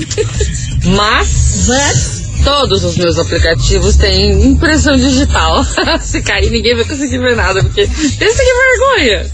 Mas 0.84 2.22
todos 2.44 2.84
os 2.84 2.96
meus 2.96 3.18
aplicativos 3.18 3.96
têm 3.96 4.44
impressão 4.44 4.96
digital. 4.96 5.64
Se 6.00 6.22
cair, 6.22 6.50
ninguém 6.50 6.74
vai 6.74 6.84
conseguir 6.84 7.18
ver 7.18 7.36
nada, 7.36 7.62
porque 7.62 7.86
pensa 8.18 8.42
que 8.42 8.54
vergonha. 8.54 9.30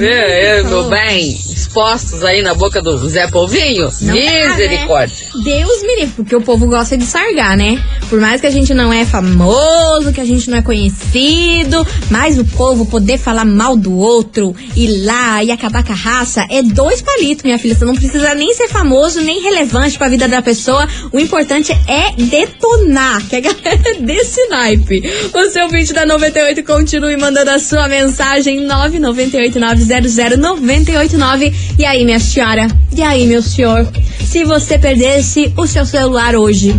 É, 0.00 0.58
é, 0.58 0.62
meu 0.64 0.88
bem, 0.88 1.38
expostos 1.68 2.24
aí 2.24 2.40
na 2.42 2.54
boca 2.54 2.80
do 2.80 2.96
Zé 3.08 3.26
Polvinho. 3.26 3.90
Não 4.00 4.14
dá, 4.14 4.48
Misericórdia. 4.48 5.26
né? 5.34 5.42
Deus 5.44 5.82
me 5.82 5.96
livre, 5.96 6.14
porque 6.16 6.34
o 6.34 6.40
povo 6.40 6.66
gosta 6.66 6.96
de 6.96 7.04
sargar, 7.04 7.56
né? 7.58 7.82
Por 8.08 8.18
mais 8.20 8.40
que 8.40 8.46
a 8.46 8.50
gente 8.50 8.72
não 8.72 8.90
é 8.92 9.04
famoso, 9.04 10.12
que 10.12 10.20
a 10.20 10.24
gente 10.24 10.48
não 10.50 10.58
é 10.58 10.62
conhecido, 10.62 11.84
mas 12.10 12.38
o 12.38 12.44
povo 12.44 12.86
poder 12.86 13.18
falar 13.18 13.44
mal 13.44 13.76
do 13.76 13.94
outro, 13.96 14.54
ir 14.74 15.04
lá 15.04 15.44
e 15.44 15.50
acabar 15.50 15.84
com 15.84 15.92
a 15.92 15.96
raça, 15.96 16.46
é 16.50 16.62
dois 16.62 17.02
palitos, 17.02 17.44
minha 17.44 17.58
filha. 17.58 17.74
Você 17.74 17.84
não 17.84 17.94
precisa 17.94 18.34
nem 18.34 18.54
ser 18.54 18.68
famoso, 18.68 19.20
nem 19.20 19.42
relevante 19.42 19.98
pra 19.98 20.08
vida 20.08 20.26
da 20.26 20.40
pessoa. 20.40 20.88
O 21.12 21.20
importante 21.20 21.72
é 21.86 22.12
detonar, 22.16 23.22
que 23.28 23.36
a 23.36 23.40
galera 23.52 23.90
é 23.90 23.94
desse 24.00 24.40
naipe. 24.48 25.02
O 25.34 25.50
seu 25.50 25.68
vídeo 25.68 25.94
da 25.94 26.06
98 26.06 26.64
continue 26.64 27.16
mandando 27.18 27.50
a 27.50 27.58
sua 27.58 27.86
mensagem 27.88 28.66
998900989. 28.66 31.57
E 31.78 31.84
aí, 31.84 32.04
minha 32.04 32.18
senhora? 32.18 32.66
E 32.94 33.02
aí, 33.02 33.26
meu 33.26 33.42
senhor? 33.42 33.86
Se 34.24 34.44
você 34.44 34.78
perdesse 34.78 35.52
o 35.56 35.66
seu 35.66 35.86
celular 35.86 36.34
hoje 36.34 36.78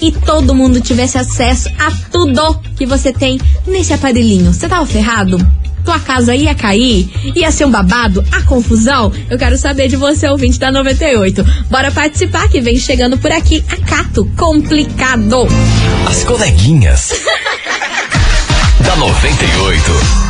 e 0.00 0.10
todo 0.10 0.54
mundo 0.54 0.80
tivesse 0.80 1.18
acesso 1.18 1.68
a 1.78 1.90
tudo 2.10 2.60
que 2.76 2.86
você 2.86 3.12
tem 3.12 3.38
nesse 3.66 3.92
aparelhinho, 3.92 4.52
você 4.52 4.68
tava 4.68 4.86
ferrado? 4.86 5.38
Tua 5.84 6.00
casa 6.00 6.34
ia 6.34 6.54
cair? 6.54 7.08
Ia 7.34 7.50
ser 7.50 7.64
um 7.64 7.70
babado? 7.70 8.24
A 8.32 8.42
confusão? 8.42 9.12
Eu 9.30 9.38
quero 9.38 9.56
saber 9.56 9.88
de 9.88 9.96
você, 9.96 10.28
ouvinte 10.28 10.58
da 10.58 10.70
98. 10.70 11.44
Bora 11.70 11.90
participar 11.90 12.48
que 12.48 12.60
vem 12.60 12.76
chegando 12.76 13.16
por 13.16 13.32
aqui 13.32 13.64
a 13.70 13.76
Cato 13.76 14.30
Complicado. 14.36 15.46
As 16.06 16.24
coleguinhas. 16.24 17.12
da 18.84 18.96
98. 18.96 20.27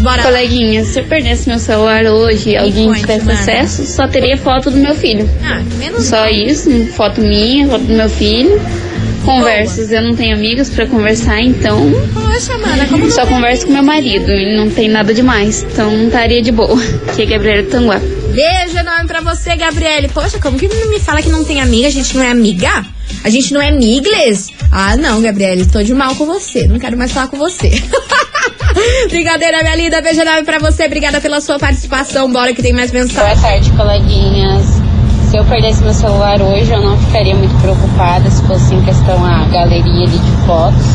Bora 0.00 0.16
lá. 0.16 0.22
Coleguinha, 0.24 0.84
se 0.84 1.00
eu 1.00 1.04
perdesse 1.04 1.48
meu 1.48 1.58
celular 1.58 2.04
hoje 2.06 2.50
e 2.50 2.56
alguém 2.56 2.88
conte, 2.88 3.00
tivesse 3.00 3.24
mana. 3.24 3.38
acesso, 3.38 3.86
só 3.86 4.06
teria 4.08 4.36
foto 4.36 4.70
do 4.70 4.76
meu 4.76 4.94
filho. 4.94 5.28
Ah, 5.42 5.60
menos 5.78 6.04
Só 6.04 6.26
isso, 6.28 6.70
foto 6.92 7.20
minha, 7.20 7.66
foto 7.68 7.84
do 7.84 7.94
meu 7.94 8.08
filho. 8.08 8.60
Conversas, 9.24 9.90
eu 9.90 10.00
não 10.00 10.14
tenho 10.16 10.34
amigos 10.34 10.70
pra 10.70 10.86
conversar, 10.86 11.40
então 11.40 11.90
Poxa, 12.14 12.56
mana, 12.56 12.86
como 12.86 13.04
não 13.04 13.10
só 13.10 13.26
converso 13.26 13.66
com 13.66 13.72
meu 13.72 13.82
marido. 13.82 14.30
Ele 14.30 14.56
não 14.56 14.70
tem 14.70 14.88
nada 14.88 15.12
demais, 15.12 15.64
então 15.70 16.06
estaria 16.06 16.40
de 16.40 16.52
boa. 16.52 16.78
Que 17.14 17.22
é 17.22 17.26
Gabriela 17.26 17.64
Tanguá. 17.64 18.00
Beijo 18.32 18.78
enorme 18.78 19.06
pra 19.06 19.20
você, 19.20 19.56
Gabriele. 19.56 20.08
Poxa, 20.08 20.38
como 20.38 20.58
que 20.58 20.68
não 20.68 20.88
me 20.88 21.00
fala 21.00 21.20
que 21.20 21.28
não 21.28 21.44
tem 21.44 21.60
amiga? 21.60 21.88
A 21.88 21.90
gente 21.90 22.16
não 22.16 22.22
é 22.22 22.30
amiga? 22.30 22.86
A 23.24 23.28
gente 23.28 23.52
não 23.52 23.60
é 23.60 23.68
amigles? 23.68 24.48
Ah, 24.70 24.96
não, 24.96 25.20
Gabriele, 25.20 25.66
tô 25.66 25.82
de 25.82 25.92
mal 25.92 26.14
com 26.14 26.24
você. 26.24 26.66
Não 26.68 26.78
quero 26.78 26.96
mais 26.96 27.10
falar 27.10 27.26
com 27.26 27.36
você. 27.36 27.70
Brincadeira, 29.08 29.62
minha 29.62 29.76
linda. 29.76 30.00
Beijo 30.00 30.20
enorme 30.20 30.44
pra 30.44 30.58
você. 30.58 30.84
Obrigada 30.86 31.20
pela 31.20 31.40
sua 31.40 31.58
participação. 31.58 32.30
Bora 32.32 32.52
que 32.54 32.62
tem 32.62 32.72
mais 32.72 32.90
Boa 32.90 33.04
mensagem. 33.04 33.42
tarde, 33.42 33.70
coleguinhas. 33.72 34.82
Se 35.30 35.36
eu 35.36 35.44
perdesse 35.44 35.82
meu 35.82 35.92
celular 35.92 36.40
hoje, 36.40 36.72
eu 36.72 36.80
não 36.80 36.96
ficaria 36.96 37.34
muito 37.34 37.54
preocupada 37.60 38.30
se 38.30 38.42
fosse 38.44 38.74
em 38.74 38.82
questão 38.82 39.22
a 39.24 39.44
galeria 39.46 40.06
ali 40.06 40.18
de 40.18 40.30
fotos, 40.46 40.86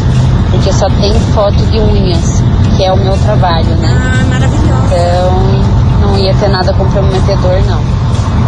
porque 0.50 0.74
só 0.74 0.90
tem 0.90 1.14
foto 1.36 1.64
de 1.68 1.78
unhas, 1.80 2.42
que 2.76 2.84
é 2.84 2.92
o 2.92 2.98
meu 2.98 3.16
trabalho, 3.20 3.70
né? 3.76 3.90
Ah, 3.92 4.24
maravilhosa. 4.28 4.86
Então 4.88 6.02
não 6.02 6.18
ia 6.18 6.34
ter 6.34 6.48
nada 6.50 6.74
comprometedor, 6.74 7.62
não. 7.68 7.80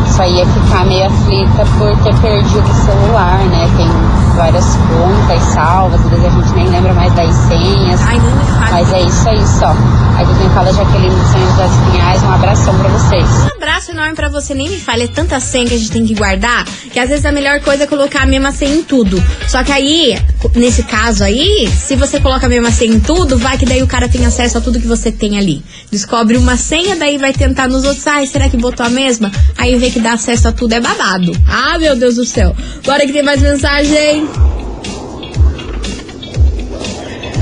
Só 0.08 0.24
ia 0.24 0.46
ficar 0.46 0.86
meio 0.86 1.08
aflita 1.08 1.66
por 1.78 1.98
ter 2.04 2.16
perdido 2.22 2.70
o 2.70 2.74
celular, 2.74 3.40
né? 3.50 3.70
Tem 3.76 3.90
várias 4.36 4.76
contas 4.76 5.44
salvas, 5.54 6.00
às 6.00 6.10
vezes 6.10 6.26
a 6.26 6.30
gente 6.30 6.54
nem 6.54 6.68
lembra 6.70 6.94
mais 6.94 7.14
das 7.14 7.36
senhas. 7.36 8.02
Ai, 8.06 8.20
me 8.20 8.46
fale. 8.46 8.72
Mas 8.72 8.94
é 8.94 9.02
isso 9.02 9.30
aí 9.30 9.48
só. 9.48 9.70
Aqui 9.70 10.34
quem 10.40 10.50
fala 10.52 10.70
é 10.70 10.74
Jaqueline 10.74 11.14
dos 11.14 11.28
Sonhos 11.28 11.58
das 11.58 11.72
Pinhais. 11.78 12.24
Um 12.24 12.34
abração 12.34 12.74
pra 12.76 12.90
vocês. 12.90 13.28
Um 13.46 13.58
abraço 13.58 13.85
enorme 13.96 14.14
pra 14.14 14.30
você, 14.30 14.54
nem 14.54 14.70
me 14.70 14.78
fale, 14.78 15.04
é 15.04 15.08
tanta 15.08 15.40
senha 15.40 15.66
que 15.66 15.74
a 15.74 15.78
gente 15.78 15.92
tem 15.92 16.06
que 16.06 16.14
guardar, 16.14 16.66
que 16.92 17.00
às 17.00 17.10
vezes 17.10 17.26
a 17.26 17.32
melhor 17.32 17.62
coisa 17.62 17.86
é 17.86 17.88
colocar 17.88 18.24
a 18.24 18.26
mesma 18.26 18.52
senha 18.52 18.76
em 18.76 18.84
tudo. 18.84 19.22
Só 19.48 19.64
que 19.64 19.72
aí, 19.72 20.18
nesse 20.54 20.84
caso 20.84 21.24
aí, 21.24 21.68
se 21.70 21.96
você 21.96 22.20
coloca 22.20 22.46
a 22.46 22.50
mesma 22.50 22.72
senha 22.72 22.94
em 22.94 23.00
tudo, 23.00 23.38
vai 23.38 23.58
que 23.58 23.66
daí 23.66 23.82
o 23.82 23.88
cara 23.88 24.10
tem 24.10 24.26
acesso 24.26 24.58
a 24.58 24.62
tudo 24.62 24.80
que 24.80 24.88
você 24.88 25.12
tem 25.12 25.38
ali. 25.38 25.64
Descobre 25.90 26.38
uma 26.38 26.58
senha, 26.58 26.96
daí 26.96 27.18
vai 27.18 27.34
tentar 27.34 27.68
nos 27.68 27.86
outros, 27.86 28.06
ai, 28.06 28.28
será 28.28 28.50
que 28.50 28.58
botou 28.58 28.86
a 28.86 28.90
mesma? 28.90 29.32
Aí 29.58 29.78
vê 29.78 29.90
que 29.90 30.00
dá 30.00 30.14
acesso 30.14 30.50
a 30.50 30.52
tudo, 30.52 30.74
é 30.74 30.82
babado. 30.82 31.32
Ah, 31.48 31.80
meu 31.80 31.96
Deus 31.96 32.16
do 32.16 32.26
céu. 32.26 32.56
Bora 32.86 33.06
que 33.06 33.14
tem 33.14 33.24
mais 33.24 33.42
mensagem. 33.42 34.65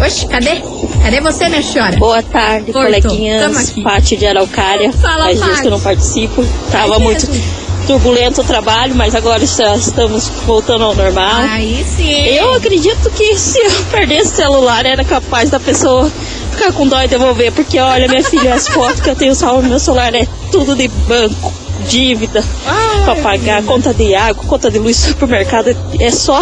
Oxe, 0.03 0.27
cadê? 0.27 0.61
Cadê 1.01 1.21
você, 1.21 1.47
minha 1.47 1.63
senhora? 1.63 1.95
Boa 1.97 2.21
tarde. 2.21 2.73
Tamo 2.73 2.85
coleguinhas. 2.85 3.69
Pati 3.81 4.17
de 4.17 4.27
Araucária. 4.27 4.91
Fala, 4.91 5.25
Faz 5.25 5.41
dias 5.41 5.61
que 5.61 5.67
eu 5.67 5.71
não 5.71 5.79
participo. 5.79 6.45
Tava 6.69 6.99
muito 6.99 7.25
turbulento 7.87 8.41
o 8.41 8.43
trabalho, 8.43 8.95
mas 8.95 9.15
agora 9.15 9.45
já 9.45 9.75
estamos 9.75 10.27
voltando 10.45 10.83
ao 10.83 10.93
normal. 10.93 11.43
Aí 11.49 11.85
sim. 11.85 12.11
Eu 12.27 12.53
acredito 12.53 13.09
que 13.11 13.37
se 13.37 13.59
eu 13.59 13.71
perdesse 13.91 14.33
o 14.33 14.35
celular, 14.35 14.85
era 14.85 15.05
capaz 15.05 15.49
da 15.49 15.59
pessoa 15.59 16.11
ficar 16.51 16.73
com 16.73 16.85
dó 16.85 17.01
e 17.01 17.07
devolver. 17.07 17.53
Porque 17.53 17.79
olha, 17.79 18.05
minha 18.07 18.23
filha, 18.23 18.55
as 18.55 18.67
fotos 18.67 18.99
que 18.99 19.09
eu 19.09 19.15
tenho 19.15 19.33
salvo 19.33 19.61
no 19.61 19.69
meu 19.69 19.79
celular 19.79 20.13
é 20.13 20.27
tudo 20.51 20.75
de 20.75 20.89
banco, 20.89 21.53
dívida 21.87 22.43
pra 23.05 23.15
pagar, 23.17 23.63
conta 23.63 23.93
de 23.93 24.15
água, 24.15 24.43
conta 24.45 24.69
de 24.69 24.79
luz, 24.79 24.97
supermercado. 24.97 25.75
É 25.99 26.11
só 26.11 26.41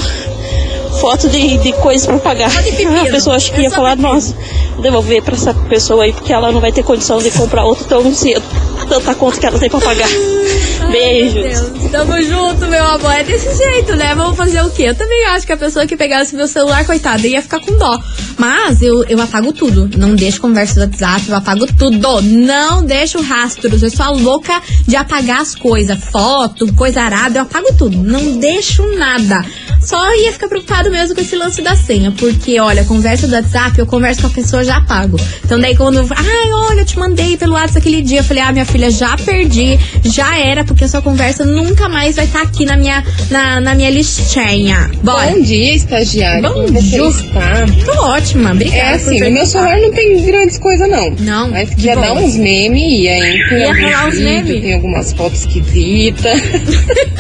foto 1.02 1.28
de, 1.28 1.58
de 1.58 1.74
coisas 1.74 2.06
pra 2.06 2.20
pagar. 2.20 2.52
A 3.02 3.12
pessoa 3.12 3.36
acha 3.36 3.52
que 3.52 3.62
ia 3.62 3.72
falar, 3.72 3.98
nossa, 3.98 4.36
vou 4.74 4.84
devolver 4.84 5.24
pra 5.24 5.34
essa 5.34 5.52
pessoa 5.54 6.04
aí, 6.04 6.14
porque 6.14 6.32
ela 6.32 6.52
não 6.52 6.62
vai 6.62 6.72
ter 6.72 6.84
condição 6.84 7.18
de 7.18 7.32
comprar 7.32 7.66
outro 7.66 7.86
tão 7.86 8.14
cedo. 8.14 8.44
Tanta 8.88 9.16
conta 9.16 9.40
que 9.40 9.46
ela 9.46 9.58
tem 9.58 9.70
pra 9.70 9.82
pagar. 9.82 10.08
Beijos. 10.92 11.72
Tamo 11.92 12.22
junto, 12.22 12.68
meu 12.68 12.86
amor. 12.86 13.12
É 13.12 13.24
desse 13.24 13.56
jeito, 13.58 13.96
né? 13.96 14.16
Vamos 14.16 14.38
fazer 14.38 14.62
o 14.62 14.70
quê? 14.70 14.84
Eu 14.84 14.96
também 14.96 15.26
acho 15.26 15.46
que 15.46 15.52
a 15.52 15.58
pessoa 15.58 15.86
que 15.86 15.98
pegasse 15.98 16.36
meu 16.36 16.48
celular, 16.48 16.86
coitada, 16.86 17.28
ia 17.28 17.42
ficar 17.42 17.60
com 17.60 17.78
dó. 17.78 18.00
Mas 18.38 18.82
eu, 18.82 19.04
eu 19.06 19.22
apago 19.22 19.52
tudo. 19.52 19.90
Não 19.98 20.16
deixo 20.16 20.40
conversa 20.40 20.76
do 20.76 20.82
WhatsApp, 20.82 21.30
eu 21.30 21.36
apago 21.36 21.68
tudo. 21.68 22.22
Não 22.22 22.84
deixo 22.84 23.22
rastros. 23.22 23.84
Eu 23.84 23.92
sou 23.92 24.06
a 24.06 24.10
louca 24.10 24.62
de 24.88 24.96
apagar 24.96 25.42
as 25.42 25.56
coisas. 25.56 25.98
Foto, 26.04 26.74
coisa 26.74 27.02
arada, 27.02 27.40
eu 27.40 27.44
apago 27.44 27.74
tudo. 27.78 27.98
Não 27.98 28.38
deixo 28.40 28.86
nada. 28.98 29.46
Só 29.82 30.16
ia 30.16 30.32
ficar 30.32 30.48
preocupado 30.48 30.92
mesmo 30.92 31.16
com 31.16 31.22
esse 31.22 31.36
lance 31.36 31.62
da 31.62 31.76
senha. 31.76 32.12
Porque, 32.12 32.60
olha, 32.60 32.86
conversa 32.86 33.28
do 33.28 33.34
WhatsApp, 33.34 33.78
eu 33.80 33.86
converso 33.86 34.22
com 34.22 34.28
a 34.28 34.32
pessoa, 34.32 34.64
já 34.64 34.78
apago. 34.78 35.20
Então 35.44 35.60
daí 35.60 35.76
quando. 35.76 36.00
Ai, 36.16 36.52
olha, 36.70 36.82
eu 36.82 36.86
te 36.86 36.98
mandei 36.98 37.36
pelo 37.36 37.54
WhatsApp 37.54 37.80
aquele 37.80 38.02
dia. 38.02 38.20
Eu 38.20 38.24
falei, 38.24 38.44
ah, 38.44 38.52
minha 38.52 38.66
filha, 38.66 38.90
já 38.90 39.18
perdi. 39.18 39.80
Já 40.04 40.38
era, 40.38 40.64
porque 40.64 40.81
porque 40.82 40.86
a 40.86 40.88
sua 40.88 41.02
conversa 41.04 41.46
nunca 41.46 41.88
mais 41.88 42.16
vai 42.16 42.26
estar 42.26 42.42
aqui 42.42 42.66
na 42.66 42.76
minha, 42.76 43.04
na, 43.30 43.62
na 43.62 43.76
minha 43.76 43.92
listinha. 43.92 44.90
Bora. 45.04 45.28
Bom 45.28 45.42
dia, 45.44 45.76
estagiário. 45.76 46.42
Bom 46.42 46.66
você 46.66 46.82
dia. 46.82 47.08
está? 47.08 47.66
Tô 47.86 48.06
ótima, 48.08 48.52
obrigada. 48.52 48.82
É 48.82 48.94
assim, 48.96 49.20
no 49.20 49.30
meu 49.30 49.46
celular 49.46 49.80
não 49.80 49.92
tem 49.92 50.26
grandes 50.26 50.58
coisas, 50.58 50.90
não. 50.90 51.12
Não. 51.20 51.52
Mas 51.52 51.76
que 51.76 51.94
bom. 51.94 52.02
dar 52.02 52.14
uns 52.14 52.36
memes, 52.36 52.82
hein? 52.82 53.40
Tem 53.48 53.60
Ia 53.60 53.74
rolar 53.74 54.08
uns 54.08 54.20
memes? 54.20 54.62
Tem 54.62 54.74
algumas 54.74 55.14
fotos 55.14 55.42
esquisitas. 55.42 56.42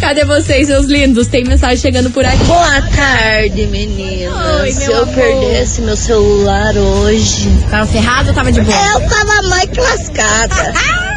Cadê 0.00 0.24
vocês, 0.24 0.68
seus 0.68 0.86
lindos? 0.86 1.26
Tem 1.26 1.42
mensagem 1.42 1.78
chegando 1.78 2.08
por 2.10 2.24
aqui. 2.24 2.44
Boa 2.44 2.82
tarde, 2.82 3.66
meninas. 3.66 4.60
Oi, 4.60 4.70
Se 4.70 4.92
eu 4.92 5.02
amor. 5.02 5.12
perdesse 5.12 5.80
meu 5.80 5.96
celular 5.96 6.76
hoje. 6.76 7.48
Tava 7.68 7.95
ferrado 7.96 8.28
ou 8.28 8.34
tava 8.34 8.52
de 8.52 8.60
boa? 8.60 8.76
Eu 8.76 9.08
tava 9.08 9.42
mais 9.48 9.70
lascada. 9.74 10.74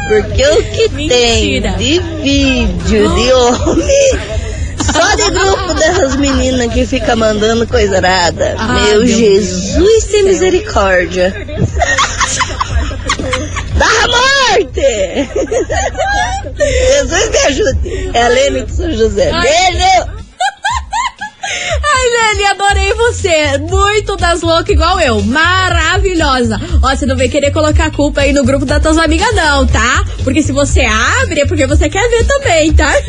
Porque 0.08 0.46
o 0.46 0.62
que 0.64 1.08
tem 1.08 1.60
de 1.76 2.00
vídeo 2.22 3.14
de 3.14 3.32
homem. 3.32 4.40
Só 4.80 5.14
de 5.14 5.30
grupo 5.30 5.74
dessas 5.74 6.16
meninas 6.16 6.72
que 6.72 6.86
fica 6.86 7.14
mandando 7.14 7.66
coisa 7.66 7.98
errada. 7.98 8.56
Ah, 8.58 8.72
meu 8.72 9.00
meu 9.00 9.06
Jesus, 9.06 10.04
tem 10.04 10.24
misericórdia. 10.24 11.34
Da 13.76 14.08
morte! 14.08 15.28
Jesus 16.56 17.30
me 17.30 17.38
ajude. 17.46 18.10
É 18.14 18.22
a 18.22 18.28
Lene 18.28 18.64
de 18.64 18.72
São 18.72 18.90
José. 18.92 19.30
Beijo! 19.30 19.99
Lene, 22.20 22.44
adorei 22.46 22.92
você. 22.94 23.58
Muito 23.58 24.16
das 24.16 24.42
loucas 24.42 24.68
igual 24.68 25.00
eu. 25.00 25.22
Maravilhosa. 25.22 26.60
Ó, 26.82 26.94
você 26.94 27.06
não 27.06 27.16
vem 27.16 27.30
querer 27.30 27.50
colocar 27.50 27.86
a 27.86 27.90
culpa 27.90 28.20
aí 28.20 28.32
no 28.32 28.44
grupo 28.44 28.64
das 28.66 28.82
tuas 28.82 28.98
amigas, 28.98 29.34
não, 29.34 29.66
tá? 29.66 30.04
Porque 30.22 30.42
se 30.42 30.52
você 30.52 30.82
abre, 30.82 31.40
é 31.40 31.46
porque 31.46 31.66
você 31.66 31.88
quer 31.88 32.08
ver 32.10 32.24
também, 32.26 32.72
tá? 32.72 32.92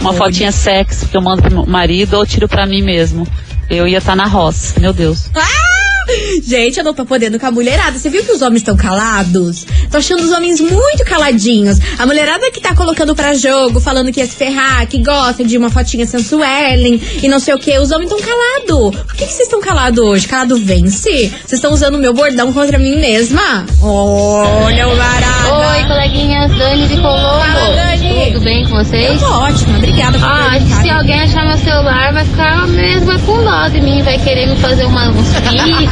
Uma 0.00 0.12
fotinha 0.12 0.50
sexy 0.50 1.06
que 1.06 1.16
eu 1.16 1.22
mando 1.22 1.42
pro 1.42 1.50
meu 1.50 1.66
marido 1.66 2.14
ou 2.14 2.26
tiro 2.26 2.48
pra 2.48 2.66
mim 2.66 2.82
mesmo. 2.82 3.26
Eu 3.70 3.86
ia 3.86 3.98
estar 3.98 4.16
na 4.16 4.26
roça, 4.26 4.78
meu 4.80 4.92
Deus. 4.92 5.30
Ah! 5.34 5.71
Gente, 6.42 6.78
eu 6.78 6.84
não 6.84 6.94
tô 6.94 7.04
podendo 7.04 7.38
com 7.38 7.46
a 7.46 7.50
mulherada. 7.50 7.98
Você 7.98 8.10
viu 8.10 8.24
que 8.24 8.32
os 8.32 8.42
homens 8.42 8.60
estão 8.60 8.76
calados? 8.76 9.66
Tô 9.90 9.98
achando 9.98 10.22
os 10.22 10.30
homens 10.30 10.60
muito 10.60 11.04
caladinhos. 11.04 11.78
A 11.98 12.06
mulherada 12.06 12.50
que 12.50 12.60
tá 12.60 12.74
colocando 12.74 13.14
pra 13.14 13.34
jogo, 13.34 13.80
falando 13.80 14.12
que 14.12 14.20
ia 14.20 14.26
se 14.26 14.36
ferrar, 14.36 14.86
que 14.86 14.98
gosta 15.02 15.44
de 15.44 15.56
uma 15.56 15.70
fotinha 15.70 16.06
sensuellen 16.06 17.00
e 17.22 17.28
não 17.28 17.38
sei 17.38 17.54
o 17.54 17.58
que. 17.58 17.78
Os 17.78 17.90
homens 17.90 18.10
estão 18.10 18.26
calados. 18.26 19.02
Por 19.02 19.14
que, 19.14 19.24
vocês 19.24 19.40
estão 19.40 19.60
calados 19.60 20.02
hoje? 20.04 20.28
Calado 20.28 20.56
vence? 20.56 21.28
Vocês 21.28 21.52
estão 21.52 21.72
usando 21.72 21.94
o 21.96 21.98
meu 21.98 22.12
bordão 22.12 22.52
contra 22.52 22.78
mim 22.78 22.96
mesma? 22.96 23.66
Olha 23.80 24.88
o 24.88 24.96
barato. 24.96 25.32
Oi, 25.52 25.84
coleguinhas, 25.86 26.50
Dani 26.56 26.88
de 26.88 26.96
Colombo. 26.96 27.44
Fala, 27.44 27.74
Dani. 27.74 28.32
Tudo 28.32 28.40
bem 28.44 28.64
com 28.64 28.76
vocês? 28.76 29.12
Eu 29.12 29.18
tô 29.18 29.26
ótima, 29.26 29.78
obrigada 29.78 30.18
por 30.18 30.28
Ah, 30.28 30.48
acho 30.52 30.66
que 30.66 30.74
se 30.82 30.90
alguém 30.90 31.20
achar 31.22 31.46
meu 31.46 31.58
celular, 31.58 32.12
vai 32.12 32.24
ficar 32.24 32.66
mesmo 32.68 33.18
com 33.20 33.42
dó 33.44 33.68
de 33.68 33.80
mim, 33.80 34.02
vai 34.02 34.18
querer 34.18 34.46
me 34.46 34.56
fazer 34.56 34.84
uma, 34.84 35.08
uns 35.12 35.28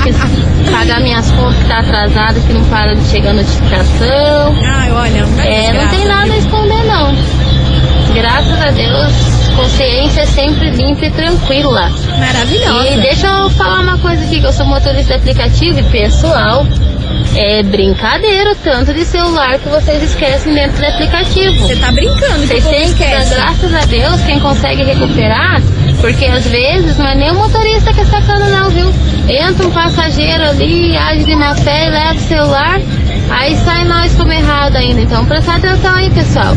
piques, 0.02 0.16
pagar 0.70 1.00
minhas 1.00 1.30
contas 1.32 1.56
que 1.56 1.64
tá 1.66 1.78
atrasada, 1.80 2.40
que 2.40 2.52
não 2.52 2.64
para 2.64 2.94
de 2.94 3.04
chegar 3.08 3.32
notificação. 3.34 4.56
Ai, 4.64 4.90
olha, 4.92 5.24
vai 5.24 5.48
É, 5.48 5.72
não 5.72 5.88
tem 5.88 6.04
nada 6.06 6.32
a 6.32 6.36
esconder, 6.36 6.84
não. 6.84 7.14
Graças 8.14 8.60
a 8.60 8.70
Deus, 8.70 9.12
consciência 9.56 10.22
é 10.22 10.26
sempre 10.26 10.70
limpa 10.70 11.06
e 11.06 11.10
tranquila. 11.10 11.90
Maravilhosa. 12.18 12.88
E 12.88 13.00
deixa 13.00 13.26
eu 13.28 13.50
falar 13.50 13.80
uma 13.82 13.98
coisa 13.98 14.24
aqui, 14.24 14.40
que 14.40 14.46
eu 14.46 14.52
sou 14.52 14.66
motorista 14.66 15.14
de 15.14 15.14
aplicativo 15.14 15.78
e 15.78 15.82
pessoal, 15.84 16.66
É 17.36 17.62
brincadeira 17.62 18.52
o 18.52 18.54
tanto 18.56 18.92
de 18.92 19.04
celular 19.04 19.58
que 19.58 19.68
vocês 19.68 20.02
esquecem 20.02 20.52
dentro 20.52 20.78
do 20.78 20.86
aplicativo. 20.86 21.68
Você 21.68 21.76
tá 21.76 21.92
brincando 21.92 22.40
que 22.40 22.46
Vocês 22.48 22.64
povo 22.64 22.76
têm 22.76 22.92
que 22.92 23.04
graças 23.04 23.74
a 23.74 23.84
Deus 23.86 24.20
quem 24.22 24.40
consegue 24.40 24.82
recuperar, 24.82 25.60
porque 26.00 26.24
às 26.24 26.46
vezes 26.46 26.96
não 26.96 27.06
é 27.06 27.14
nem 27.14 27.30
o 27.30 27.34
motorista 27.34 27.92
que 27.92 28.00
é 28.00 28.04
sacana 28.04 28.48
não, 28.48 28.70
viu? 28.70 28.92
Entra 29.28 29.66
um 29.66 29.70
passageiro 29.70 30.42
ali, 30.42 30.96
age 30.96 31.24
de 31.24 31.36
má 31.36 31.54
fé, 31.54 31.88
leva 31.88 32.14
o 32.14 32.20
celular, 32.20 32.80
aí 33.30 33.56
sai 33.56 33.84
nós 33.84 34.14
como 34.14 34.32
errado 34.32 34.76
ainda. 34.76 35.00
Então 35.02 35.24
presta 35.26 35.54
atenção 35.54 35.94
aí, 35.94 36.10
pessoal. 36.10 36.56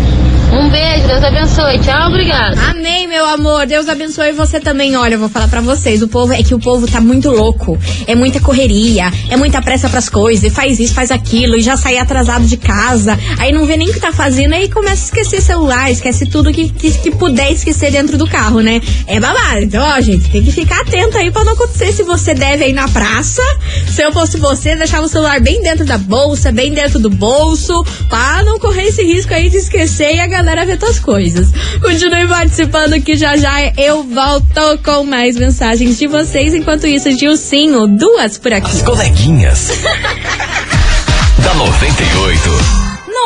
Um 0.52 0.70
beijo, 0.70 1.08
Deus 1.08 1.24
abençoe. 1.24 1.80
Tchau, 1.80 2.08
obrigado. 2.08 2.58
Amém, 2.70 3.08
meu 3.08 3.26
amor. 3.26 3.66
Deus 3.66 3.88
abençoe 3.88 4.32
você 4.32 4.60
também. 4.60 4.96
Olha, 4.96 5.16
eu 5.16 5.20
vou 5.20 5.30
falar 5.30 5.48
pra 5.48 5.62
vocês. 5.62 6.02
O 6.02 6.08
povo 6.08 6.34
é 6.34 6.44
que 6.44 6.54
o 6.54 6.60
povo 6.60 6.88
tá 6.88 7.02
muito 7.02 7.30
louco. 7.30 7.78
É 8.08 8.14
muita 8.16 8.40
correria, 8.40 9.12
é 9.30 9.38
muita 9.38 9.62
pressa 9.62 9.90
pras 9.90 10.10
coisas. 10.10 10.44
E 10.44 10.50
faz 10.50 10.80
isso, 10.80 10.94
faz 10.94 11.12
aquilo, 11.12 11.56
e 11.56 11.62
já 11.62 11.76
sai 11.76 11.98
atrasado 11.98 12.46
de 12.46 12.58
casa. 12.58 13.18
Aí 13.40 13.52
não 13.52 13.66
vê 13.66 13.78
nem 13.78 13.90
o 13.90 13.94
que 13.94 14.00
tá 14.00 14.12
fazendo, 14.12 14.54
aí 14.54 14.70
começa 14.70 15.04
a 15.04 15.06
esquecer 15.06 15.42
celular, 15.42 15.92
esquece 15.92 16.26
tudo 16.28 16.52
que, 16.52 16.70
que, 16.70 16.92
que 17.00 17.12
puder 17.12 17.52
esquecer 17.52 17.92
dentro 17.92 18.18
do 18.18 18.28
carro, 18.28 18.62
né? 18.62 18.82
É 19.08 19.20
babado. 19.20 19.60
Então, 19.60 19.84
ó, 19.84 20.00
gente, 20.02 20.30
tem 20.30 20.44
que 20.44 20.52
ficar 20.52 20.82
atento 20.82 21.18
aí 21.18 21.32
pra 21.32 21.44
não 21.44 21.54
acontecer. 21.54 21.92
Se 21.92 22.04
você 22.04 22.34
deve 22.34 22.66
aí 22.66 22.74
na 22.74 22.88
praça, 22.88 23.42
se 23.88 24.02
eu 24.02 24.12
fosse 24.12 24.38
você, 24.38 24.76
deixava 24.76 25.06
o 25.06 25.10
celular 25.10 25.40
bem 25.40 25.62
dentro 25.62 25.86
da 25.86 25.98
bolsa, 25.98 26.52
bem 26.52 26.74
dentro 26.74 27.00
do 27.00 27.10
bolso, 27.10 27.84
pra 28.08 28.44
não 28.44 28.60
correr 28.60 28.88
esse 28.88 29.04
risco 29.04 29.34
aí 29.34 29.50
de 29.50 29.58
esquecer 29.58 30.16
e 30.16 30.20
a 30.20 30.28
ver 30.66 30.78
tuas 30.78 31.00
coisas. 31.00 31.50
Continue 31.82 32.28
participando 32.28 33.02
que 33.02 33.16
já 33.16 33.36
já 33.38 33.54
eu 33.78 34.04
volto 34.04 34.78
com 34.84 35.04
mais 35.04 35.36
mensagens 35.36 35.98
de 35.98 36.08
vocês. 36.08 36.54
Enquanto 36.54 36.88
isso, 36.88 37.12
Gilcinho, 37.12 37.88
duas 37.88 38.38
por 38.38 38.54
aqui. 38.54 38.72
As 38.72 38.82
coleguinhas. 38.82 39.70
da 41.44 41.54
98. 41.56 42.84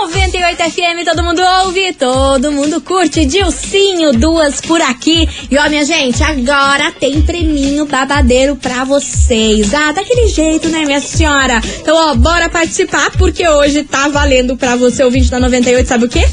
98 0.08 0.58
FM, 0.72 1.06
todo 1.06 1.24
mundo 1.24 1.42
ouve, 1.64 1.94
todo 1.94 2.52
mundo 2.52 2.82
curte. 2.82 3.26
Dilcinho, 3.26 4.14
duas 4.14 4.62
por 4.62 4.82
aqui. 4.82 5.28
E 5.50 5.58
ó, 5.58 5.70
minha 5.70 5.86
gente, 5.86 6.22
agora 6.24 6.92
tem 6.92 7.22
preminho 7.22 7.86
babadeiro 7.86 8.56
pra 8.56 8.84
vocês. 8.84 9.74
Ah, 9.74 9.92
daquele 9.92 10.28
jeito, 10.28 10.70
né, 10.70 10.86
minha 10.86 11.02
senhora? 11.02 11.62
Então, 11.82 11.96
ó, 11.96 12.16
bora 12.16 12.50
participar, 12.50 13.12
porque 13.12 13.48
hoje 13.48 13.84
tá 13.84 14.08
valendo 14.08 14.56
pra 14.56 14.76
você, 14.76 15.04
ouvinte 15.04 15.30
da 15.32 15.40
98, 15.40 15.88
sabe 15.88 16.06
o 16.06 16.10
quê? 16.10 16.26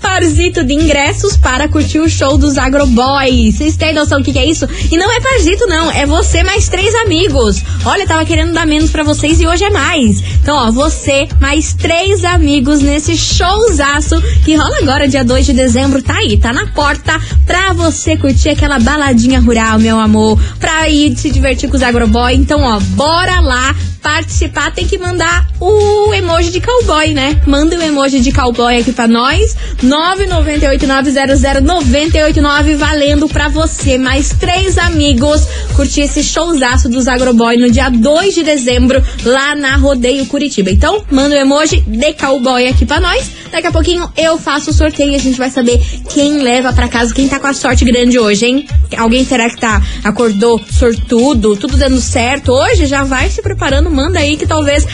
Parzito 0.00 0.62
de 0.62 0.74
ingressos 0.74 1.36
para 1.36 1.68
curtir 1.68 1.98
o 1.98 2.08
show 2.08 2.36
dos 2.36 2.58
Agroboys. 2.58 3.56
Vocês 3.56 3.76
têm 3.76 3.94
noção 3.94 4.18
do 4.18 4.24
que, 4.24 4.32
que 4.32 4.38
é 4.38 4.46
isso? 4.46 4.68
E 4.90 4.96
não 4.96 5.10
é 5.10 5.20
Parzito, 5.20 5.66
não. 5.66 5.90
É 5.90 6.06
você 6.06 6.42
mais 6.44 6.68
três 6.68 6.94
amigos. 6.94 7.62
Olha, 7.84 8.06
tava 8.06 8.24
querendo 8.24 8.52
dar 8.52 8.66
menos 8.66 8.90
pra 8.90 9.02
vocês 9.02 9.40
e 9.40 9.46
hoje 9.46 9.64
é 9.64 9.70
mais. 9.70 10.22
Então, 10.42 10.56
ó, 10.56 10.70
você 10.70 11.26
mais 11.40 11.74
três 11.74 12.24
amigos 12.24 12.80
nesse 12.80 13.16
showzaço 13.16 14.20
que 14.44 14.54
rola 14.54 14.76
agora, 14.78 15.08
dia 15.08 15.24
2 15.24 15.46
de 15.46 15.52
dezembro. 15.52 16.02
Tá 16.02 16.16
aí, 16.16 16.36
tá 16.36 16.52
na 16.52 16.66
porta 16.68 17.20
pra 17.46 17.72
você 17.72 18.16
curtir 18.16 18.50
aquela 18.50 18.78
baladinha 18.78 19.40
rural, 19.40 19.78
meu 19.78 19.98
amor. 19.98 20.38
Pra 20.60 20.88
ir 20.88 21.16
se 21.16 21.30
divertir 21.30 21.68
com 21.68 21.76
os 21.76 21.82
Agroboy. 21.82 22.34
Então, 22.34 22.62
ó, 22.62 22.78
bora 22.80 23.40
lá 23.40 23.74
participar, 24.04 24.70
tem 24.70 24.86
que 24.86 24.96
mandar 24.98 25.48
o 25.58 26.12
emoji 26.12 26.50
de 26.50 26.60
cowboy, 26.60 27.14
né? 27.14 27.40
Manda 27.46 27.74
o 27.74 27.82
emoji 27.82 28.20
de 28.20 28.30
cowboy 28.30 28.76
aqui 28.76 28.92
pra 28.92 29.08
nós. 29.08 29.56
998900989 29.82 32.76
valendo 32.76 33.26
pra 33.26 33.48
você. 33.48 33.96
Mais 33.96 34.28
três 34.28 34.76
amigos 34.76 35.48
curtir 35.74 36.02
esse 36.02 36.22
showzaço 36.22 36.90
dos 36.90 37.08
Agroboy 37.08 37.56
no 37.56 37.70
dia 37.70 37.88
2 37.88 38.34
de 38.34 38.42
dezembro 38.42 39.02
lá 39.24 39.56
na 39.56 39.76
Rodeio 39.76 40.26
Curitiba. 40.26 40.70
Então, 40.70 41.02
manda 41.10 41.34
o 41.34 41.38
emoji 41.38 41.80
de 41.80 42.12
cowboy 42.12 42.68
aqui 42.68 42.84
pra 42.84 43.00
nós. 43.00 43.30
Daqui 43.54 43.68
a 43.68 43.70
pouquinho 43.70 44.10
eu 44.16 44.36
faço 44.36 44.70
o 44.70 44.74
sorteio 44.74 45.12
e 45.12 45.14
a 45.14 45.18
gente 45.18 45.38
vai 45.38 45.48
saber 45.48 45.78
quem 46.12 46.38
leva 46.38 46.72
pra 46.72 46.88
casa, 46.88 47.14
quem 47.14 47.28
tá 47.28 47.38
com 47.38 47.46
a 47.46 47.54
sorte 47.54 47.84
grande 47.84 48.18
hoje, 48.18 48.46
hein? 48.46 48.66
Alguém 48.96 49.24
será 49.24 49.48
que 49.48 49.60
tá 49.60 49.80
acordou 50.02 50.60
sortudo, 50.68 51.54
tudo 51.54 51.76
dando 51.76 52.00
certo 52.00 52.50
hoje? 52.50 52.86
Já 52.86 53.04
vai 53.04 53.30
se 53.30 53.40
preparando, 53.40 53.88
manda 53.88 54.18
aí 54.18 54.36
que 54.36 54.44
talvez 54.44 54.84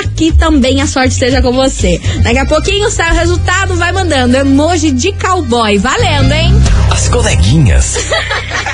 aqui 0.00 0.30
também 0.30 0.80
a 0.80 0.86
sorte 0.86 1.14
esteja 1.14 1.42
com 1.42 1.50
você. 1.50 2.00
Daqui 2.22 2.38
a 2.38 2.46
pouquinho 2.46 2.88
sai 2.88 3.10
o 3.10 3.14
resultado, 3.14 3.74
vai 3.74 3.90
mandando 3.90 4.36
emoji 4.36 4.92
de 4.92 5.10
cowboy, 5.14 5.76
valendo, 5.78 6.32
hein? 6.32 6.52
As 6.92 7.08
coleguinhas. 7.08 7.96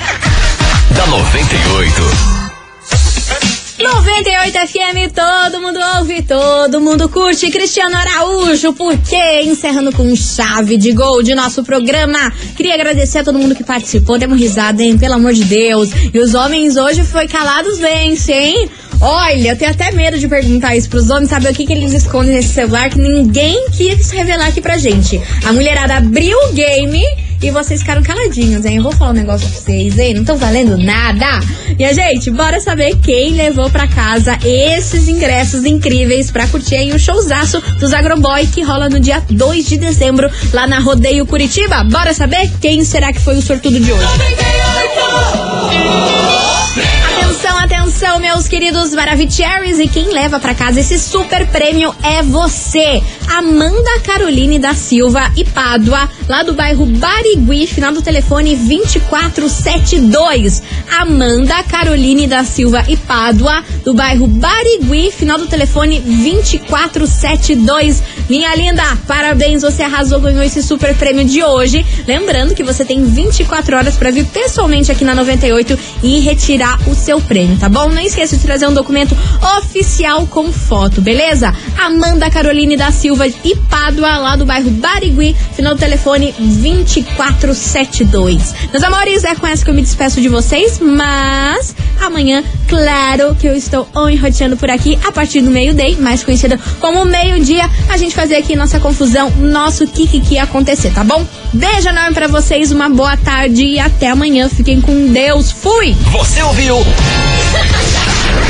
da 0.95 1.07
98. 1.07 2.40
98 3.83 4.59
FM, 4.69 5.13
todo 5.15 5.61
mundo 5.61 5.79
ouve, 5.97 6.21
todo 6.23 6.81
mundo 6.83 7.09
curte. 7.09 7.51
Cristiano 7.51 7.97
Araújo, 7.97 8.75
por 8.75 8.97
quê? 8.99 9.41
Encerrando 9.45 9.91
com 9.91 10.15
chave 10.15 10.77
de 10.77 10.93
gol 10.93 11.23
de 11.23 11.35
nosso 11.35 11.65
programa. 11.65 12.31
Queria 12.55 12.75
agradecer 12.75 13.19
a 13.19 13.25
todo 13.25 13.39
mundo 13.39 13.55
que 13.55 13.65
participou, 13.65 14.19
demos 14.19 14.39
risada, 14.39 14.83
hein? 14.83 14.99
Pelo 14.99 15.15
amor 15.15 15.33
de 15.33 15.45
Deus. 15.45 15.89
E 16.13 16.19
os 16.19 16.35
homens 16.35 16.77
hoje 16.77 17.03
foi 17.05 17.27
calados 17.27 17.79
vence, 17.79 18.33
hein? 18.33 18.71
Olha, 19.01 19.53
eu 19.53 19.57
tenho 19.57 19.71
até 19.71 19.91
medo 19.93 20.19
de 20.19 20.29
perguntar 20.29 20.77
isso 20.77 20.91
pros 20.91 21.09
homens, 21.09 21.31
saber 21.31 21.51
o 21.51 21.55
que, 21.55 21.65
que 21.65 21.73
eles 21.73 21.95
escondem 21.95 22.35
nesse 22.35 22.53
celular 22.53 22.91
que 22.91 22.99
ninguém 22.99 23.71
quis 23.71 24.11
revelar 24.11 24.49
aqui 24.49 24.61
pra 24.61 24.77
gente. 24.77 25.19
A 25.47 25.55
mulherada 25.55 25.97
abriu 25.97 26.37
o 26.37 26.53
game 26.53 27.03
e 27.43 27.51
vocês 27.51 27.81
ficaram 27.81 28.03
caladinhos, 28.03 28.65
hein? 28.65 28.77
Eu 28.77 28.83
vou 28.83 28.93
falar 28.93 29.11
um 29.11 29.15
negócio 29.15 29.49
pra 29.49 29.59
vocês, 29.59 29.99
hein? 29.99 30.15
Não 30.15 30.21
estão 30.23 30.37
valendo 30.37 30.77
nada. 30.77 31.27
E 31.79 31.85
a 31.85 31.93
gente, 31.93 32.31
bora 32.31 32.61
saber 32.61 32.97
quem 33.03 33.35
levou 33.35 33.71
pra 33.71 33.87
casa 33.89 34.39
esses 34.45 35.09
ingressos 35.09 35.65
incríveis 35.65 36.31
pra 36.31 36.47
curtir 36.47 36.93
o 36.95 36.99
showzaço 36.99 37.61
dos 37.79 37.93
Agroboy 37.93 38.47
que 38.47 38.63
rola 38.63 38.89
no 38.89 39.01
dia 39.01 39.23
2 39.31 39.67
de 39.67 39.77
dezembro 39.79 40.31
lá 40.53 40.67
na 40.67 40.79
Rodeio 40.79 41.27
Curitiba. 41.27 41.83
Bora 41.85 42.13
saber 42.13 42.51
quem 42.61 42.85
será 42.85 43.13
que 43.13 43.21
foi 43.21 43.37
o 43.37 43.43
sortudo 43.43 43.81
de 43.81 43.93
hoje? 43.93 44.07
Atenção, 47.17 47.59
atenção, 47.59 48.19
meus 48.21 48.47
queridos 48.47 48.93
Maravicheries. 48.93 49.79
E 49.79 49.89
quem 49.89 50.13
leva 50.13 50.39
pra 50.39 50.55
casa 50.55 50.81
esse 50.81 50.99
super 50.99 51.47
prêmio 51.47 51.95
é 52.03 52.23
você, 52.23 53.03
Amanda 53.31 54.01
Caroline 54.05 54.59
da 54.59 54.75
Silva 54.75 55.33
e 55.37 55.45
Pádua, 55.45 56.11
lá 56.29 56.43
do 56.43 56.53
bairro 56.53 56.85
Barigui, 56.85 57.69
final 57.69 57.93
do 57.93 58.03
telefone 58.03 58.57
2472. 58.57 60.61
Amanda 60.99 61.63
Caroline 61.63 62.27
da 62.27 62.43
Silva 62.43 62.85
e 62.89 62.97
Pádua, 62.97 63.63
do 63.85 63.95
bairro 63.95 64.27
Barigui, 64.27 65.13
final 65.13 65.39
do 65.39 65.47
telefone 65.47 66.01
2472. 66.01 68.03
Minha 68.29 68.53
linda, 68.57 68.83
parabéns, 69.07 69.63
você 69.63 69.85
arrasou, 69.85 70.21
ganhou 70.21 70.43
esse 70.43 70.61
super 70.61 70.93
prêmio 70.97 71.25
de 71.25 71.45
hoje. 71.45 71.87
Lembrando 72.09 72.53
que 72.55 72.65
você 72.65 72.85
tem 72.85 73.05
24 73.05 73.77
horas 73.77 73.95
pra 73.97 74.11
vir 74.11 74.27
pessoalmente 74.27 74.91
aqui 74.91 75.05
na 75.05 75.15
98 75.15 75.79
e 76.03 76.19
retirar 76.19 76.81
o 76.89 76.97
seu 76.97 77.21
prêmio, 77.21 77.57
tá 77.59 77.69
bom? 77.69 77.91
Não 77.91 78.03
esqueça 78.03 78.37
de 78.37 78.43
trazer 78.43 78.67
um 78.67 78.75
documento 78.75 79.17
oficial 79.59 80.27
com 80.27 80.51
foto, 80.53 81.01
beleza? 81.01 81.55
Amanda 81.79 82.29
Caroline 82.29 82.77
da 82.77 82.91
Silva 82.91 83.20
e 83.27 83.57
Pádua, 83.69 84.17
lá 84.19 84.37
do 84.37 84.47
bairro 84.47 84.71
Barigui, 84.71 85.35
final 85.55 85.75
do 85.75 85.79
telefone 85.79 86.35
2472. 86.39 88.55
Meus 88.73 88.83
amores, 88.83 89.23
é 89.25 89.35
com 89.35 89.47
essa 89.47 89.63
que 89.65 89.71
eu 89.71 89.75
me 89.75 89.83
despeço 89.83 90.21
de 90.21 90.29
vocês, 90.29 90.81
mas 90.81 91.75
amanhã, 92.01 92.43
claro 92.69 93.37
que 93.37 93.47
eu 93.47 93.55
estou 93.55 93.87
enroteando 94.11 94.57
por 94.57 94.71
aqui 94.71 94.99
a 95.07 95.13
partir 95.13 95.43
do 95.43 95.51
meio-day, 95.51 95.97
mais 95.97 96.25
conhecida 96.25 96.59
como 96.81 97.05
meio-dia, 97.05 97.69
a 97.89 97.97
gente 97.97 98.15
fazer 98.15 98.37
aqui 98.37 98.57
nossa 98.57 98.81
confusão, 98.81 99.31
nosso 99.39 99.87
que 99.87 100.39
acontecer, 100.39 100.93
tá 100.93 101.05
bom? 101.05 101.25
Beijo 101.53 101.89
enorme 101.89 102.15
pra 102.15 102.27
vocês, 102.27 102.73
uma 102.73 102.89
boa 102.89 103.17
tarde 103.17 103.63
e 103.63 103.79
até 103.79 104.09
amanhã. 104.09 104.49
Fiquem 104.49 104.81
com 104.81 105.13
Deus. 105.13 105.51
Fui! 105.51 105.95
Você 106.13 106.43
ouviu? 106.43 106.77